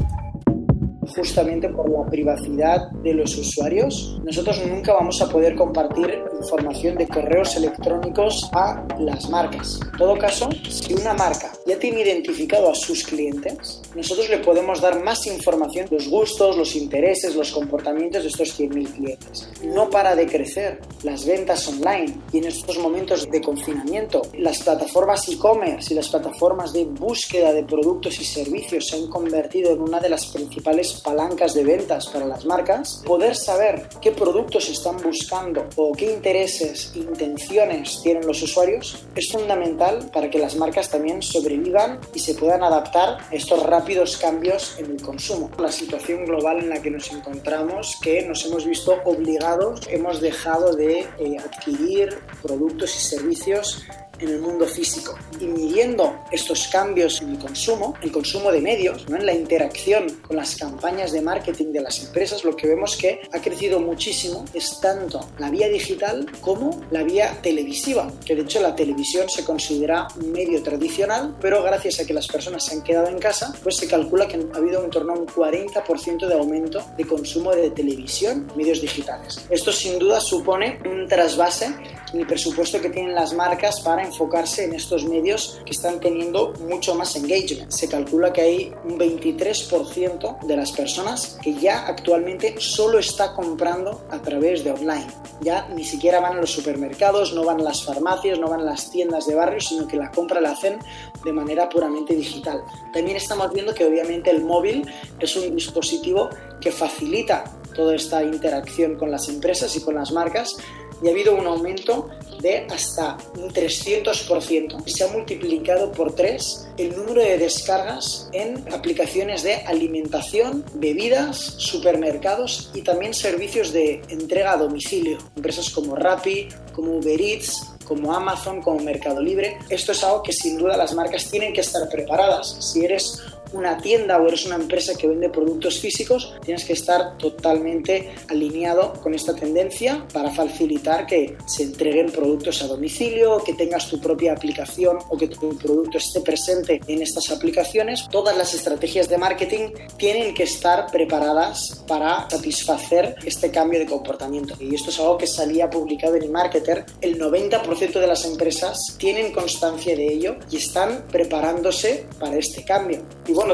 justamente 1.15 1.69
por 1.69 1.91
la 1.91 2.09
privacidad 2.09 2.91
de 3.03 3.13
los 3.13 3.37
usuarios. 3.37 4.21
Nosotros 4.25 4.65
nunca 4.67 4.95
vamos 4.95 5.21
a 5.21 5.29
poder 5.29 5.55
compartir 5.55 6.23
información 6.41 6.97
de 6.97 7.07
correos 7.09 7.57
electrónicos 7.57 8.49
a 8.53 8.87
las 8.99 9.29
marcas. 9.29 9.81
En 9.93 9.99
todo 9.99 10.17
caso, 10.17 10.49
si 10.71 10.95
una 10.95 11.13
marca 11.13 11.52
ya 11.67 11.79
tiene 11.79 12.03
identificado 12.03 12.71
a 12.71 12.75
sus 12.75 13.05
clientes, 13.05 13.81
nosotros 13.95 14.29
le 14.29 14.39
podemos 14.39 14.81
dar 14.81 15.03
más 15.03 15.27
información, 15.27 15.87
los 15.91 16.09
gustos, 16.09 16.57
los 16.57 16.75
intereses, 16.75 17.35
los 17.35 17.53
comportamientos 17.53 18.23
de 18.23 18.29
estos 18.29 18.59
100.000 18.59 18.95
clientes. 18.95 19.49
No 19.65 19.91
para 19.91 20.15
de 20.15 20.27
crecer 20.27 20.81
las 21.03 21.27
ventas 21.27 21.67
online 21.69 22.19
y 22.33 22.39
en 22.39 22.45
estos 22.47 22.79
momentos 22.79 23.31
de 23.31 23.41
confinamiento, 23.41 24.23
las 24.39 24.63
plataformas 24.63 25.29
e-commerce 25.29 25.93
y 25.93 25.97
las 25.97 26.09
plataformas 26.09 26.73
de 26.73 26.85
búsqueda 26.85 27.53
de 27.53 27.65
productos 27.65 28.21
y 28.21 28.25
servicios 28.25 28.89
se 28.89 28.97
han 28.97 29.09
convertido 29.09 29.73
en 29.73 29.81
una 29.81 30.01
de 30.01 30.09
las 30.09 30.27
principales 30.27 31.01
palancas 31.01 31.55
de 31.55 31.65
ventas 31.65 32.09
para 32.09 32.27
las 32.27 32.45
marcas, 32.45 33.03
poder 33.05 33.37
saber 33.37 33.89
qué 34.01 34.13
productos 34.13 34.69
están 34.69 34.97
buscando 34.99 35.67
o 35.77 35.93
qué 35.93 36.13
intereses 36.13 36.93
intenciones 36.95 38.01
tienen 38.03 38.27
los 38.27 38.43
usuarios 38.43 39.05
es 39.15 39.31
fundamental 39.31 40.11
para 40.13 40.31
que 40.31 40.39
las 40.39 40.57
marcas 40.57 40.91
también 40.91 41.23
sobrevivan 41.53 42.01
y 42.15 42.19
se 42.19 42.35
puedan 42.35 42.63
adaptar 42.63 43.19
a 43.31 43.35
estos 43.35 43.63
rápidos 43.63 44.17
cambios 44.17 44.77
en 44.79 44.87
el 44.87 45.03
consumo. 45.03 45.51
La 45.59 45.71
situación 45.71 46.25
global 46.25 46.59
en 46.59 46.69
la 46.69 46.81
que 46.81 46.91
nos 46.91 47.11
encontramos, 47.11 47.99
que 48.03 48.23
nos 48.27 48.45
hemos 48.47 48.67
visto 48.67 48.99
obligados, 49.05 49.87
hemos 49.89 50.21
dejado 50.21 50.75
de 50.75 51.01
eh, 51.19 51.37
adquirir 51.39 52.19
productos 52.43 52.95
y 52.97 52.99
servicios 52.99 53.85
en 54.23 54.29
el 54.29 54.41
mundo 54.41 54.67
físico. 54.67 55.19
Y 55.41 55.47
midiendo 55.47 56.21
estos 56.31 56.69
cambios 56.69 57.21
en 57.21 57.31
el 57.31 57.39
consumo, 57.39 57.95
el 58.03 58.13
consumo 58.13 58.51
de 58.51 58.61
medios, 58.61 59.09
¿no? 59.09 59.17
en 59.17 59.27
la 59.27 59.35
interacción 59.35 60.09
con 60.27 60.37
las 60.37 60.57
campañas 60.57 61.13
de 61.13 61.21
marketing 61.21 61.73
de 61.73 61.81
las 61.81 62.03
empresas, 62.05 62.45
lo 62.45 62.57
que 62.57 62.69
vemos 62.69 62.97
que 62.97 63.21
ha 63.33 63.41
crecido 63.41 63.81
muchísimo 63.81 64.45
es 64.55 64.81
tanto 64.81 65.29
la 65.39 65.51
vía 65.51 65.69
digital 65.69 66.27
como 66.41 66.81
la 66.91 67.03
vía 67.03 67.39
televisiva, 67.43 68.11
que 68.25 68.35
de 68.35 68.43
hecho 68.43 68.61
la 68.61 68.75
televisión 68.75 69.29
se 69.29 69.45
considera 69.45 70.07
un 70.21 70.33
medio 70.33 70.63
tradicional, 70.63 71.37
pero 71.41 71.63
gracias 71.63 72.01
a 72.01 72.07
que 72.07 72.15
las 72.15 72.29
personas 72.29 72.65
se 72.65 72.75
han 72.75 72.83
quedado 72.83 73.09
en 73.09 73.19
casa, 73.19 73.53
pues 73.63 73.77
se 73.77 73.87
calcula 73.87 74.29
que 74.29 74.37
ha 74.53 74.57
habido 74.57 74.83
en 74.85 74.91
torno 74.91 75.15
a 75.15 75.19
un 75.19 75.27
40% 75.27 76.27
de 76.27 76.35
aumento 76.35 76.85
de 76.97 77.05
consumo 77.05 77.53
de 77.53 77.71
televisión, 77.71 78.51
medios 78.57 78.81
digitales. 78.81 79.45
Esto 79.51 79.73
sin 79.73 79.99
duda 79.99 80.21
supone 80.21 80.79
un 80.85 81.09
trasvase 81.09 81.75
el 82.13 82.27
presupuesto 82.27 82.81
que 82.81 82.91
tienen 82.91 83.15
las 83.15 83.33
marcas 83.33 83.81
para 83.81 84.03
enfocarse 84.03 84.65
en 84.65 84.75
estos 84.75 85.05
medios 85.05 85.61
que 85.65 85.73
están 85.73 86.01
teniendo 86.01 86.53
mucho 86.69 86.95
más 86.95 87.17
engagement. 87.17 87.71
Se 87.71 87.89
calcula 87.89 88.33
que 88.33 88.41
hay 88.41 88.75
un 88.85 88.99
23% 88.99 90.41
de 90.41 90.57
las 90.57 90.73
personas 90.73 91.39
que 91.43 91.55
ya 91.55 91.87
actualmente 91.87 92.55
solo 92.59 92.99
está 92.99 93.35
comprando 93.35 94.03
a 94.11 94.21
través 94.21 94.65
de 94.65 94.73
online. 94.73 95.07
Ya 95.41 95.69
ni 95.69 95.85
siquiera 95.85 96.21
van 96.21 96.37
a 96.37 96.41
los 96.41 96.51
supermercados, 96.51 97.33
no 97.33 97.45
van 97.45 97.61
a 97.61 97.65
las 97.65 97.85
farmacias, 97.85 98.39
no 98.39 98.49
van 98.49 98.61
a 98.61 98.65
las 98.65 98.91
tiendas 98.91 99.27
de 99.27 99.35
barrio, 99.35 99.61
sino 99.61 99.87
que 99.87 99.97
la 99.97 100.11
compra 100.11 100.41
la 100.41 100.53
hacen 100.53 100.79
de 101.25 101.33
manera 101.33 101.69
puramente 101.69 102.15
digital. 102.15 102.63
También 102.93 103.17
estamos 103.17 103.53
viendo 103.53 103.75
que 103.75 103.85
obviamente 103.85 104.31
el 104.31 104.45
móvil 104.45 104.87
es 105.19 105.37
un 105.37 105.55
dispositivo 105.55 106.29
que 106.61 106.71
facilita 106.71 107.45
toda 107.75 107.95
esta 107.95 108.23
interacción 108.23 108.97
con 108.97 109.11
las 109.11 109.29
empresas 109.29 109.75
y 109.77 109.81
con 109.81 109.95
las 109.95 110.13
marcas 110.13 110.57
y 111.03 111.09
ha 111.09 111.11
habido 111.11 111.35
un 111.35 111.47
aumento 111.47 112.09
de 112.41 112.67
hasta 112.71 113.19
un 113.37 113.51
300%. 113.51 114.87
Se 114.87 115.05
ha 115.05 115.09
multiplicado 115.09 115.93
por 115.93 116.15
3 116.15 116.69
el 116.77 116.97
número 116.97 117.23
de 117.23 117.39
descargas 117.39 118.29
en 118.33 118.65
aplicaciones 118.73 119.43
de 119.43 119.55
alimentación, 119.55 120.65
bebidas, 120.75 121.39
supermercados 121.39 122.71
y 122.75 122.83
también 122.83 123.15
servicios 123.15 123.73
de 123.73 124.03
entrega 124.09 124.53
a 124.53 124.57
domicilio. 124.57 125.19
Empresas 125.37 125.71
como 125.71 125.95
Rappi, 125.95 126.49
como 126.75 126.97
Uber 126.97 127.21
Eats, 127.21 127.73
como 127.87 128.15
Amazon, 128.15 128.63
como 128.63 128.81
Mercado 128.81 129.21
Libre. 129.21 129.59
Esto 129.69 129.93
es 129.93 130.03
algo 130.03 130.23
que 130.23 130.33
sin 130.33 130.59
duda 130.59 130.77
las 130.77 130.95
marcas 130.95 131.31
tienen 131.31 131.53
que 131.53 131.61
estar 131.61 131.89
preparadas. 131.89 132.57
Si 132.61 132.85
eres 132.85 133.23
una 133.53 133.79
tienda 133.79 134.21
o 134.21 134.27
eres 134.27 134.47
una 134.47 134.57
empresa 134.57 134.95
que 134.95 135.07
vende 135.07 135.29
productos 135.29 135.79
físicos, 135.79 136.35
tienes 136.45 136.65
que 136.65 136.73
estar 136.73 137.17
totalmente 137.19 138.15
alineado 138.29 138.93
con 138.95 139.15
esta 139.15 139.35
tendencia 139.35 140.07
para 140.13 140.31
facilitar 140.31 141.07
que 141.07 141.37
se 141.47 141.65
entreguen 141.65 142.11
productos 142.11 142.63
a 142.63 142.67
domicilio, 142.67 143.43
que 143.45 143.55
tengas 143.55 143.89
tu 143.89 144.01
propia 144.01 144.33
aplicación 144.33 144.99
o 145.09 145.17
que 145.17 145.29
tu 145.29 145.57
producto 145.57 145.99
esté 145.99 146.21
presente 146.21 146.81
en 146.87 147.03
estas 147.03 147.31
aplicaciones. 147.31 148.07
Todas 148.11 148.37
las 148.37 148.55
estrategias 148.55 149.09
de 149.09 149.19
marketing 149.19 149.71
tienen 149.97 150.35
que 150.35 150.45
estar 150.45 150.91
preparadas 150.91 151.83
para 151.87 152.29
satisfacer 152.31 153.17
este 153.25 153.51
cambio 153.51 153.79
de 153.79 153.87
comportamiento. 153.87 154.55
Y 154.61 154.75
esto 154.75 154.91
es 154.91 154.99
algo 154.99 155.19
que 155.19 155.27
salía 155.27 155.71
publicado 155.71 156.17
en 156.17 156.25
eMarketer. 156.25 156.85
El 157.01 157.19
90% 157.19 158.01
de 158.01 158.07
las 158.07 158.25
empresas 158.25 158.97
tienen 158.99 159.33
constancia 159.33 159.97
de 159.97 160.13
ello 160.13 160.37
y 160.51 160.57
están 160.57 161.05
preparándose 161.11 162.07
para 162.19 162.37
este 162.37 162.65
cambio. 162.65 163.03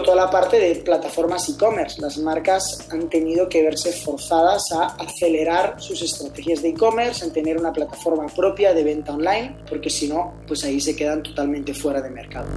Toda 0.03 0.17
la 0.17 0.31
parte 0.31 0.59
de 0.59 0.75
plataformas 0.77 1.49
e-commerce. 1.49 2.01
Las 2.01 2.19
marcas 2.19 2.87
han 2.91 3.09
tenido 3.09 3.49
que 3.49 3.63
verse 3.63 3.93
forzadas 3.93 4.63
a 4.73 4.87
acelerar 4.97 5.77
sus 5.79 6.03
estrategias 6.03 6.63
de 6.63 6.71
e-commerce, 6.71 7.25
en 7.25 7.33
tener 7.33 7.59
una 7.59 7.73
plataforma 7.73 8.27
propia 8.27 8.75
de 8.75 8.85
venta 8.85 9.13
online, 9.13 9.57
porque 9.69 9.91
si 9.91 10.09
no, 10.09 10.35
pues 10.47 10.65
ahí 10.65 10.81
se 10.81 10.95
quedan 10.95 11.23
totalmente 11.23 11.75
fuera 11.75 12.01
de 12.01 12.11
mercado. 12.11 12.49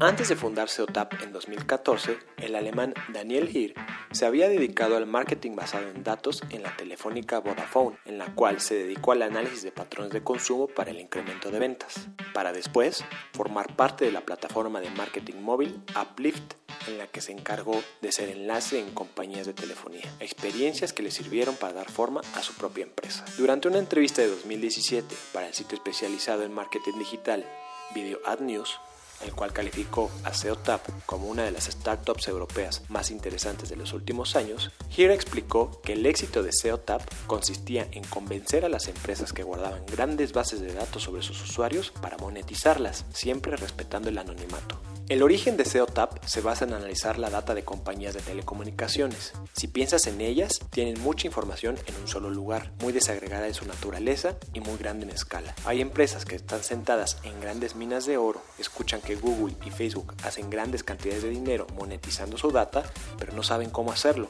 Antes 0.00 0.28
de 0.28 0.36
fundar 0.36 0.68
SEOTAP 0.68 1.24
en 1.24 1.32
2014, 1.32 2.18
el 2.36 2.54
alemán 2.54 2.94
Daniel 3.12 3.50
Hir 3.52 3.74
se 4.12 4.26
había 4.26 4.48
dedicado 4.48 4.96
al 4.96 5.06
marketing 5.06 5.56
basado 5.56 5.88
en 5.88 6.04
datos 6.04 6.44
en 6.50 6.62
la 6.62 6.76
telefónica 6.76 7.40
Vodafone, 7.40 7.98
en 8.04 8.16
la 8.16 8.32
cual 8.32 8.60
se 8.60 8.76
dedicó 8.76 9.10
al 9.10 9.22
análisis 9.22 9.64
de 9.64 9.72
patrones 9.72 10.12
de 10.12 10.22
consumo 10.22 10.68
para 10.68 10.92
el 10.92 11.00
incremento 11.00 11.50
de 11.50 11.58
ventas, 11.58 12.06
para 12.32 12.52
después 12.52 13.04
formar 13.32 13.74
parte 13.74 14.04
de 14.04 14.12
la 14.12 14.20
plataforma 14.20 14.80
de 14.80 14.90
marketing 14.90 15.40
móvil 15.40 15.82
Uplift, 16.00 16.54
en 16.86 16.96
la 16.96 17.08
que 17.08 17.20
se 17.20 17.32
encargó 17.32 17.82
de 18.00 18.12
ser 18.12 18.28
enlace 18.28 18.78
en 18.78 18.94
compañías 18.94 19.48
de 19.48 19.52
telefonía, 19.52 20.08
experiencias 20.20 20.92
que 20.92 21.02
le 21.02 21.10
sirvieron 21.10 21.56
para 21.56 21.72
dar 21.72 21.90
forma 21.90 22.20
a 22.36 22.42
su 22.44 22.54
propia 22.54 22.84
empresa. 22.84 23.24
Durante 23.36 23.66
una 23.66 23.78
entrevista 23.78 24.22
de 24.22 24.28
2017 24.28 25.12
para 25.32 25.48
el 25.48 25.54
sitio 25.54 25.74
especializado 25.74 26.44
en 26.44 26.54
marketing 26.54 26.98
digital 27.00 27.44
Video 27.94 28.20
Ad 28.24 28.40
News, 28.40 28.78
el 29.24 29.32
cual 29.32 29.52
calificó 29.52 30.10
a 30.24 30.32
SEOTAP 30.34 30.80
como 31.06 31.28
una 31.28 31.44
de 31.44 31.50
las 31.50 31.64
startups 31.64 32.28
europeas 32.28 32.82
más 32.88 33.10
interesantes 33.10 33.68
de 33.68 33.76
los 33.76 33.92
últimos 33.92 34.36
años, 34.36 34.70
Here 34.94 35.14
explicó 35.14 35.80
que 35.82 35.94
el 35.94 36.06
éxito 36.06 36.42
de 36.42 36.52
SEOTAP 36.52 37.02
consistía 37.26 37.88
en 37.92 38.04
convencer 38.04 38.64
a 38.64 38.68
las 38.68 38.88
empresas 38.88 39.32
que 39.32 39.42
guardaban 39.42 39.84
grandes 39.86 40.32
bases 40.32 40.60
de 40.60 40.72
datos 40.72 41.02
sobre 41.02 41.22
sus 41.22 41.42
usuarios 41.42 41.90
para 41.90 42.18
monetizarlas, 42.18 43.04
siempre 43.12 43.56
respetando 43.56 44.08
el 44.08 44.18
anonimato. 44.18 44.80
El 45.08 45.22
origen 45.22 45.56
de 45.56 45.64
SEOTAP 45.64 46.22
se 46.26 46.42
basa 46.42 46.66
en 46.66 46.74
analizar 46.74 47.18
la 47.18 47.30
data 47.30 47.54
de 47.54 47.64
compañías 47.64 48.12
de 48.12 48.20
telecomunicaciones. 48.20 49.32
Si 49.54 49.66
piensas 49.66 50.06
en 50.06 50.20
ellas, 50.20 50.60
tienen 50.68 51.00
mucha 51.00 51.26
información 51.26 51.78
en 51.86 51.94
un 51.96 52.08
solo 52.08 52.28
lugar, 52.28 52.72
muy 52.82 52.92
desagregada 52.92 53.46
en 53.46 53.54
su 53.54 53.64
naturaleza 53.64 54.36
y 54.52 54.60
muy 54.60 54.76
grande 54.76 55.06
en 55.06 55.10
escala. 55.12 55.54
Hay 55.64 55.80
empresas 55.80 56.26
que 56.26 56.36
están 56.36 56.62
sentadas 56.62 57.16
en 57.22 57.40
grandes 57.40 57.74
minas 57.74 58.04
de 58.04 58.18
oro, 58.18 58.42
escuchan 58.58 59.00
Google 59.16 59.54
y 59.64 59.70
Facebook 59.70 60.14
hacen 60.22 60.50
grandes 60.50 60.82
cantidades 60.82 61.22
de 61.22 61.30
dinero 61.30 61.66
monetizando 61.74 62.38
su 62.38 62.50
data, 62.50 62.84
pero 63.18 63.32
no 63.32 63.42
saben 63.42 63.70
cómo 63.70 63.92
hacerlo, 63.92 64.28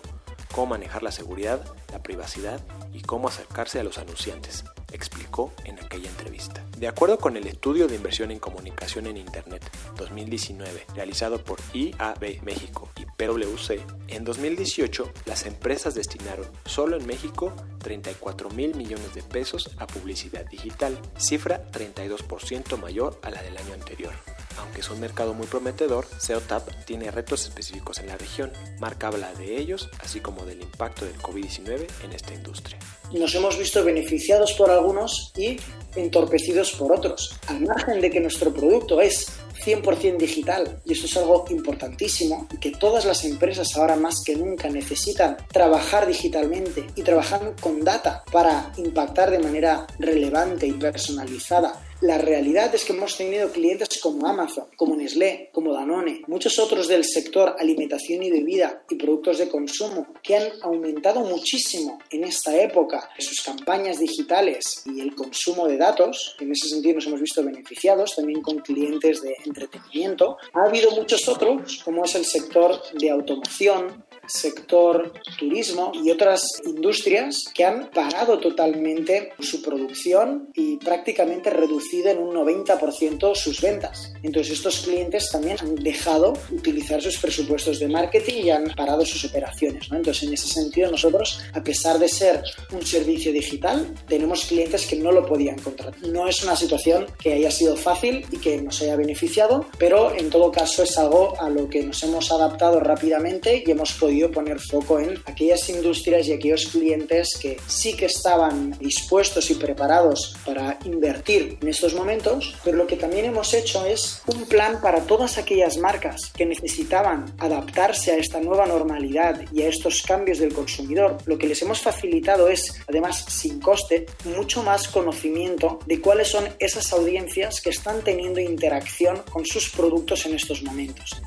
cómo 0.52 0.68
manejar 0.68 1.02
la 1.02 1.12
seguridad, 1.12 1.64
la 1.92 2.02
privacidad 2.02 2.61
y 2.92 3.00
cómo 3.02 3.28
acercarse 3.28 3.80
a 3.80 3.85
los 3.85 3.99
anunciantes 3.99 4.64
explicó 4.92 5.52
en 5.64 5.78
aquella 5.78 6.08
entrevista. 6.08 6.64
De 6.76 6.88
acuerdo 6.88 7.18
con 7.18 7.37
el 7.37 7.47
estudio 7.47 7.88
de 7.88 7.97
inversión 7.97 8.30
en 8.30 8.38
comunicación 8.38 9.06
en 9.06 9.16
Internet 9.16 9.68
2019 9.97 10.87
realizado 10.94 11.42
por 11.42 11.58
IAB 11.73 12.42
México 12.42 12.88
y 12.97 13.04
PwC, 13.04 13.80
en 14.08 14.25
2018 14.25 15.12
las 15.26 15.47
empresas 15.47 15.94
destinaron 15.94 16.47
solo 16.64 16.97
en 16.97 17.06
México 17.06 17.52
34 17.78 18.50
mil 18.50 18.75
millones 18.75 19.14
de 19.14 19.23
pesos 19.23 19.70
a 19.78 19.87
publicidad 19.87 20.47
digital, 20.47 20.99
cifra 21.16 21.70
32% 21.70 22.78
mayor 22.78 23.18
a 23.23 23.30
la 23.30 23.42
del 23.42 23.56
año 23.56 23.75
anterior. 23.75 24.12
Aunque 24.61 24.81
es 24.81 24.91
un 24.91 25.00
mercado 25.00 25.35
muy 25.35 25.47
prometedor, 25.47 26.07
SEOTAP 26.19 26.85
tiene 26.85 27.11
retos 27.11 27.45
específicos 27.45 27.99
en 27.99 28.09
la 28.09 28.17
región. 28.17 28.53
Marca 28.79 29.09
habla 29.09 29.33
de 29.35 29.57
ellos, 29.57 29.88
así 30.00 30.21
como 30.21 30.45
del 30.45 30.62
impacto 30.62 31.05
del 31.05 31.19
COVID-19 31.19 31.87
en 32.05 32.12
esta 32.12 32.35
industria. 32.35 32.79
Nos 33.12 33.35
hemos 33.35 33.59
visto 33.59 33.85
beneficiados 33.85 34.53
por 34.53 34.71
algunos 34.71 35.33
y 35.37 35.59
entorpecidos 35.97 36.73
por 36.73 36.93
otros. 36.93 37.37
Al 37.47 37.61
margen 37.62 38.00
de 38.00 38.11
que 38.11 38.21
nuestro 38.21 38.53
producto 38.53 39.00
es 39.00 39.27
100% 39.65 40.17
digital 40.19 40.81
y 40.85 40.93
esto 40.93 41.07
es 41.07 41.17
algo 41.17 41.45
importantísimo 41.50 42.47
y 42.53 42.59
que 42.59 42.71
todas 42.71 43.05
las 43.05 43.25
empresas 43.25 43.77
ahora 43.77 43.97
más 43.97 44.23
que 44.25 44.37
nunca 44.37 44.69
necesitan 44.69 45.37
trabajar 45.53 46.07
digitalmente 46.07 46.87
y 46.95 47.03
trabajar 47.03 47.55
con 47.61 47.85
data 47.85 48.25
para 48.31 48.73
impactar 48.77 49.31
de 49.31 49.41
manera 49.41 49.87
relevante 49.99 50.67
y 50.67 50.73
personalizada 50.73 51.81
la 52.00 52.19
realidad 52.19 52.73
es 52.75 52.85
que 52.85 52.93
hemos 52.93 53.17
tenido 53.17 53.50
clientes 53.50 53.99
como 54.00 54.26
Amazon, 54.26 54.67
como 54.76 54.95
Nestlé, 54.95 55.50
como 55.52 55.73
Danone, 55.73 56.23
muchos 56.28 56.59
otros 56.61 56.87
del 56.87 57.05
sector 57.05 57.57
alimentación 57.59 58.23
y 58.23 58.31
bebida 58.31 58.85
y 58.88 58.95
productos 58.95 59.38
de 59.38 59.49
consumo 59.49 60.07
que 60.23 60.37
han 60.37 60.49
aumentado 60.62 61.21
muchísimo 61.21 61.99
en 62.11 62.25
esta 62.25 62.57
época 62.57 63.11
sus 63.19 63.40
campañas 63.40 63.99
digitales 63.99 64.85
y 64.87 65.00
el 65.00 65.14
consumo 65.14 65.67
de 65.67 65.76
datos. 65.76 66.37
En 66.38 66.52
ese 66.52 66.69
sentido 66.69 66.97
nos 66.97 67.07
hemos 67.07 67.21
visto 67.21 67.43
beneficiados 67.43 68.14
también 68.14 68.43
con 68.43 68.59
clientes 68.59 69.21
de 69.23 69.35
entretenimiento. 69.45 70.37
Ha 70.52 70.67
habido 70.67 70.93
muchos 70.93 71.26
otros, 71.28 71.83
como 71.85 72.05
es 72.05 72.14
el 72.14 72.25
sector 72.25 72.81
de 72.93 73.11
automoción, 73.11 74.05
sector 74.28 75.12
turismo 75.38 75.92
y 75.94 76.11
otras 76.11 76.61
industrias 76.64 77.44
que 77.54 77.64
han 77.64 77.90
parado 77.90 78.38
totalmente 78.38 79.32
su 79.40 79.62
producción 79.62 80.50
y 80.54 80.76
prácticamente 80.76 81.50
reducido 81.50 82.11
en 82.11 82.18
un 82.18 82.35
90% 82.35 83.35
sus 83.35 83.61
ventas. 83.61 84.12
Entonces 84.23 84.54
estos 84.54 84.80
clientes 84.80 85.30
también 85.30 85.56
han 85.61 85.75
dejado 85.76 86.35
utilizar 86.50 87.00
sus 87.02 87.18
presupuestos 87.18 87.78
de 87.78 87.88
marketing 87.88 88.44
y 88.44 88.50
han 88.50 88.64
parado 88.76 89.04
sus 89.04 89.25
operaciones. 89.25 89.90
¿no? 89.90 89.97
Entonces 89.97 90.25
en 90.25 90.35
ese 90.35 90.49
sentido 90.49 90.90
nosotros, 90.90 91.40
a 91.52 91.62
pesar 91.62 91.99
de 91.99 92.08
ser 92.08 92.42
un 92.73 92.85
servicio 92.85 93.32
digital, 93.32 93.94
tenemos 94.06 94.44
clientes 94.44 94.87
que 94.87 94.97
no 94.97 95.12
lo 95.12 95.25
podían 95.26 95.58
contratar. 95.58 95.94
No 96.06 96.28
es 96.28 96.42
una 96.42 96.56
situación 96.56 97.06
que 97.18 97.35
haya 97.35 97.50
sido 97.50 97.76
fácil 97.76 98.26
y 98.30 98.38
que 98.38 98.61
nos 98.61 98.82
haya 98.82 98.97
beneficiado, 98.97 99.66
pero 99.78 100.14
en 100.14 100.30
todo 100.30 100.52
caso 100.52 100.82
es 100.82 100.97
algo 100.99 101.40
a 101.40 101.49
lo 101.49 101.68
que 101.68 101.82
nos 101.82 102.02
hemos 102.02 102.30
adaptado 102.32 102.80
rápidamente 102.80 103.62
y 103.64 103.70
hemos 103.70 103.92
podido 103.92 104.17
poner 104.26 104.58
foco 104.60 104.98
en 104.98 105.22
aquellas 105.26 105.68
industrias 105.68 106.26
y 106.26 106.32
aquellos 106.32 106.66
clientes 106.66 107.38
que 107.40 107.56
sí 107.66 107.94
que 107.94 108.06
estaban 108.06 108.76
dispuestos 108.78 109.50
y 109.50 109.54
preparados 109.54 110.37
para 110.44 110.78
invertir 110.84 111.58
en 111.60 111.68
estos 111.68 111.94
momentos, 111.94 112.56
pero 112.64 112.76
lo 112.76 112.87
que 112.87 112.96
también 112.96 113.26
hemos 113.26 113.54
hecho 113.54 113.87
es 113.87 114.22
un 114.26 114.46
plan 114.46 114.80
para 114.80 115.02
todas 115.02 115.38
aquellas 115.38 115.78
marcas 115.78 116.32
que 116.37 116.46
necesitaban 116.46 117.32
adaptarse 117.38 118.12
a 118.12 118.16
esta 118.16 118.40
nueva 118.40 118.66
normalidad 118.66 119.40
y 119.52 119.62
a 119.62 119.68
estos 119.68 120.02
cambios 120.02 120.38
del 120.38 120.52
consumidor. 120.52 121.18
Lo 121.26 121.38
que 121.38 121.46
les 121.46 121.62
hemos 121.62 121.80
facilitado 121.80 122.48
es, 122.48 122.75
además 122.88 123.25
sin 123.28 123.60
coste, 123.60 124.06
mucho 124.25 124.62
más 124.62 124.88
conocimiento 124.88 125.78
de 125.87 126.00
cuáles 126.00 126.28
son 126.28 126.48
esas 126.58 126.92
audiencias 126.92 127.60
que 127.60 127.70
están 127.70 128.02
teniendo 128.02 128.40
interacción 128.40 129.22
con 129.30 129.46
sus 129.46 129.68
productos 129.70 130.26
en 130.26 130.34
estos 130.34 130.62
momentos 130.62 131.20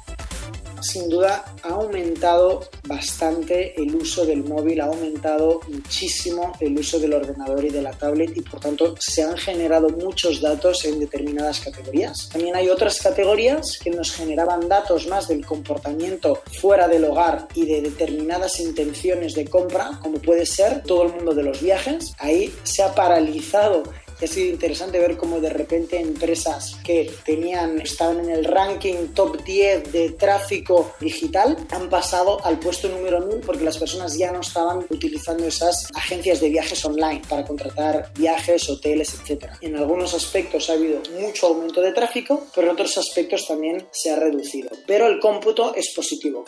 sin 0.82 1.10
duda 1.10 1.46
ha 1.64 1.70
aumentado 1.70 2.62
bastante 2.88 3.82
el 3.82 3.96
uso 3.96 4.26
del 4.26 4.44
móvil, 4.44 4.82
ha 4.82 4.86
aumentado 4.86 5.62
muchísimo 5.68 6.54
el 6.60 6.78
uso 6.78 7.00
del 7.00 7.14
ordenador 7.14 7.64
y 7.64 7.70
de 7.70 7.82
la 7.82 7.92
tablet 7.92 8.36
y 8.36 8.42
por 8.42 8.60
tanto 8.60 8.96
se 9.00 9.24
han 9.24 9.38
generado 9.38 9.90
muchos 9.90 10.42
datos 10.42 10.86
en 10.86 11.00
determinadas 11.00 11.60
categorías. 11.60 12.30
También 12.32 12.56
hay 12.56 12.70
otras 12.70 13.00
categorías 13.00 13.80
que 13.82 13.92
nos 13.92 14.12
generaban 14.12 14.68
datos 14.68 15.08
más 15.08 15.28
del 15.28 15.46
comportamiento 15.46 16.42
fuera 16.60 16.88
del 16.88 17.06
hogar 17.06 17.48
y 17.56 17.66
de 17.66 17.82
determinadas 17.82 18.60
intenciones 18.60 19.34
de 19.34 19.46
compra, 19.46 20.00
como 20.02 20.20
puede 20.20 20.46
ser 20.46 20.84
todo 20.84 21.04
el 21.04 21.14
mundo 21.14 21.34
de 21.34 21.44
los 21.44 21.62
viajes. 21.62 22.14
Ahí 22.20 22.54
se 22.64 22.84
ha 22.84 22.94
paralizado 22.94 23.84
ha 24.26 24.28
sido 24.28 24.50
interesante 24.50 25.00
ver 25.00 25.18
cómo 25.18 25.40
de 25.40 25.50
repente 25.50 26.00
empresas 26.00 26.76
que 26.84 27.12
tenían, 27.26 27.82
estaban 27.82 28.20
en 28.20 28.30
el 28.30 28.46
ranking 28.46 29.08
top 29.14 29.44
10 29.44 29.92
de 29.92 30.12
tráfico 30.12 30.94
digital 31.00 31.58
han 31.72 31.90
pasado 31.90 32.44
al 32.46 32.60
puesto 32.60 32.90
número 32.90 33.18
1 33.18 33.42
porque 33.46 33.64
las 33.64 33.78
personas 33.78 34.18
ya 34.18 34.32
no 34.32 34.42
estaban 34.42 34.86
utilizando 34.90 35.46
esas 35.46 35.90
agencias 35.94 36.40
de 36.40 36.50
viajes 36.50 36.84
online 36.86 37.22
para 37.28 37.46
contratar 37.46 38.12
viajes, 38.14 38.70
hoteles, 38.70 39.14
etc. 39.14 39.52
En 39.62 39.76
algunos 39.76 40.14
aspectos 40.14 40.70
ha 40.70 40.74
habido 40.74 41.02
mucho 41.20 41.48
aumento 41.48 41.82
de 41.82 41.92
tráfico, 41.92 42.48
pero 42.54 42.68
en 42.68 42.74
otros 42.74 42.98
aspectos 42.98 43.48
también 43.48 43.88
se 43.92 44.12
ha 44.12 44.16
reducido. 44.16 44.70
Pero 44.88 45.08
el 45.08 45.20
cómputo 45.20 45.74
es 45.76 45.94
positivo. 45.96 46.46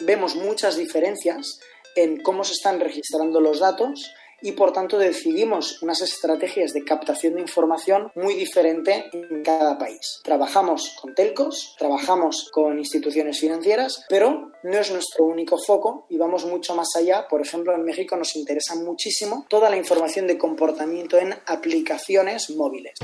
Vemos 0.00 0.34
muchas 0.34 0.76
diferencias 0.76 1.60
en 1.96 2.22
cómo 2.22 2.44
se 2.44 2.54
están 2.54 2.80
registrando 2.80 3.40
los 3.40 3.60
datos 3.60 4.12
y 4.42 4.52
por 4.52 4.72
tanto 4.72 4.98
decidimos 4.98 5.82
unas 5.82 6.00
estrategias 6.00 6.72
de 6.72 6.84
captación 6.84 7.34
de 7.34 7.42
información 7.42 8.10
muy 8.14 8.34
diferente 8.34 9.10
en 9.12 9.42
cada 9.42 9.78
país. 9.78 10.20
Trabajamos 10.22 10.96
con 11.00 11.14
telcos, 11.14 11.74
trabajamos 11.78 12.48
con 12.52 12.78
instituciones 12.78 13.40
financieras, 13.40 14.04
pero 14.08 14.52
no 14.62 14.78
es 14.78 14.90
nuestro 14.90 15.24
único 15.24 15.58
foco 15.58 16.06
y 16.08 16.16
vamos 16.18 16.44
mucho 16.46 16.74
más 16.74 16.88
allá. 16.96 17.26
Por 17.28 17.40
ejemplo, 17.40 17.74
en 17.74 17.84
México 17.84 18.16
nos 18.16 18.36
interesa 18.36 18.74
muchísimo 18.74 19.46
toda 19.48 19.70
la 19.70 19.76
información 19.76 20.26
de 20.26 20.38
comportamiento 20.38 21.18
en 21.18 21.34
aplicaciones 21.46 22.50
móviles 22.50 22.94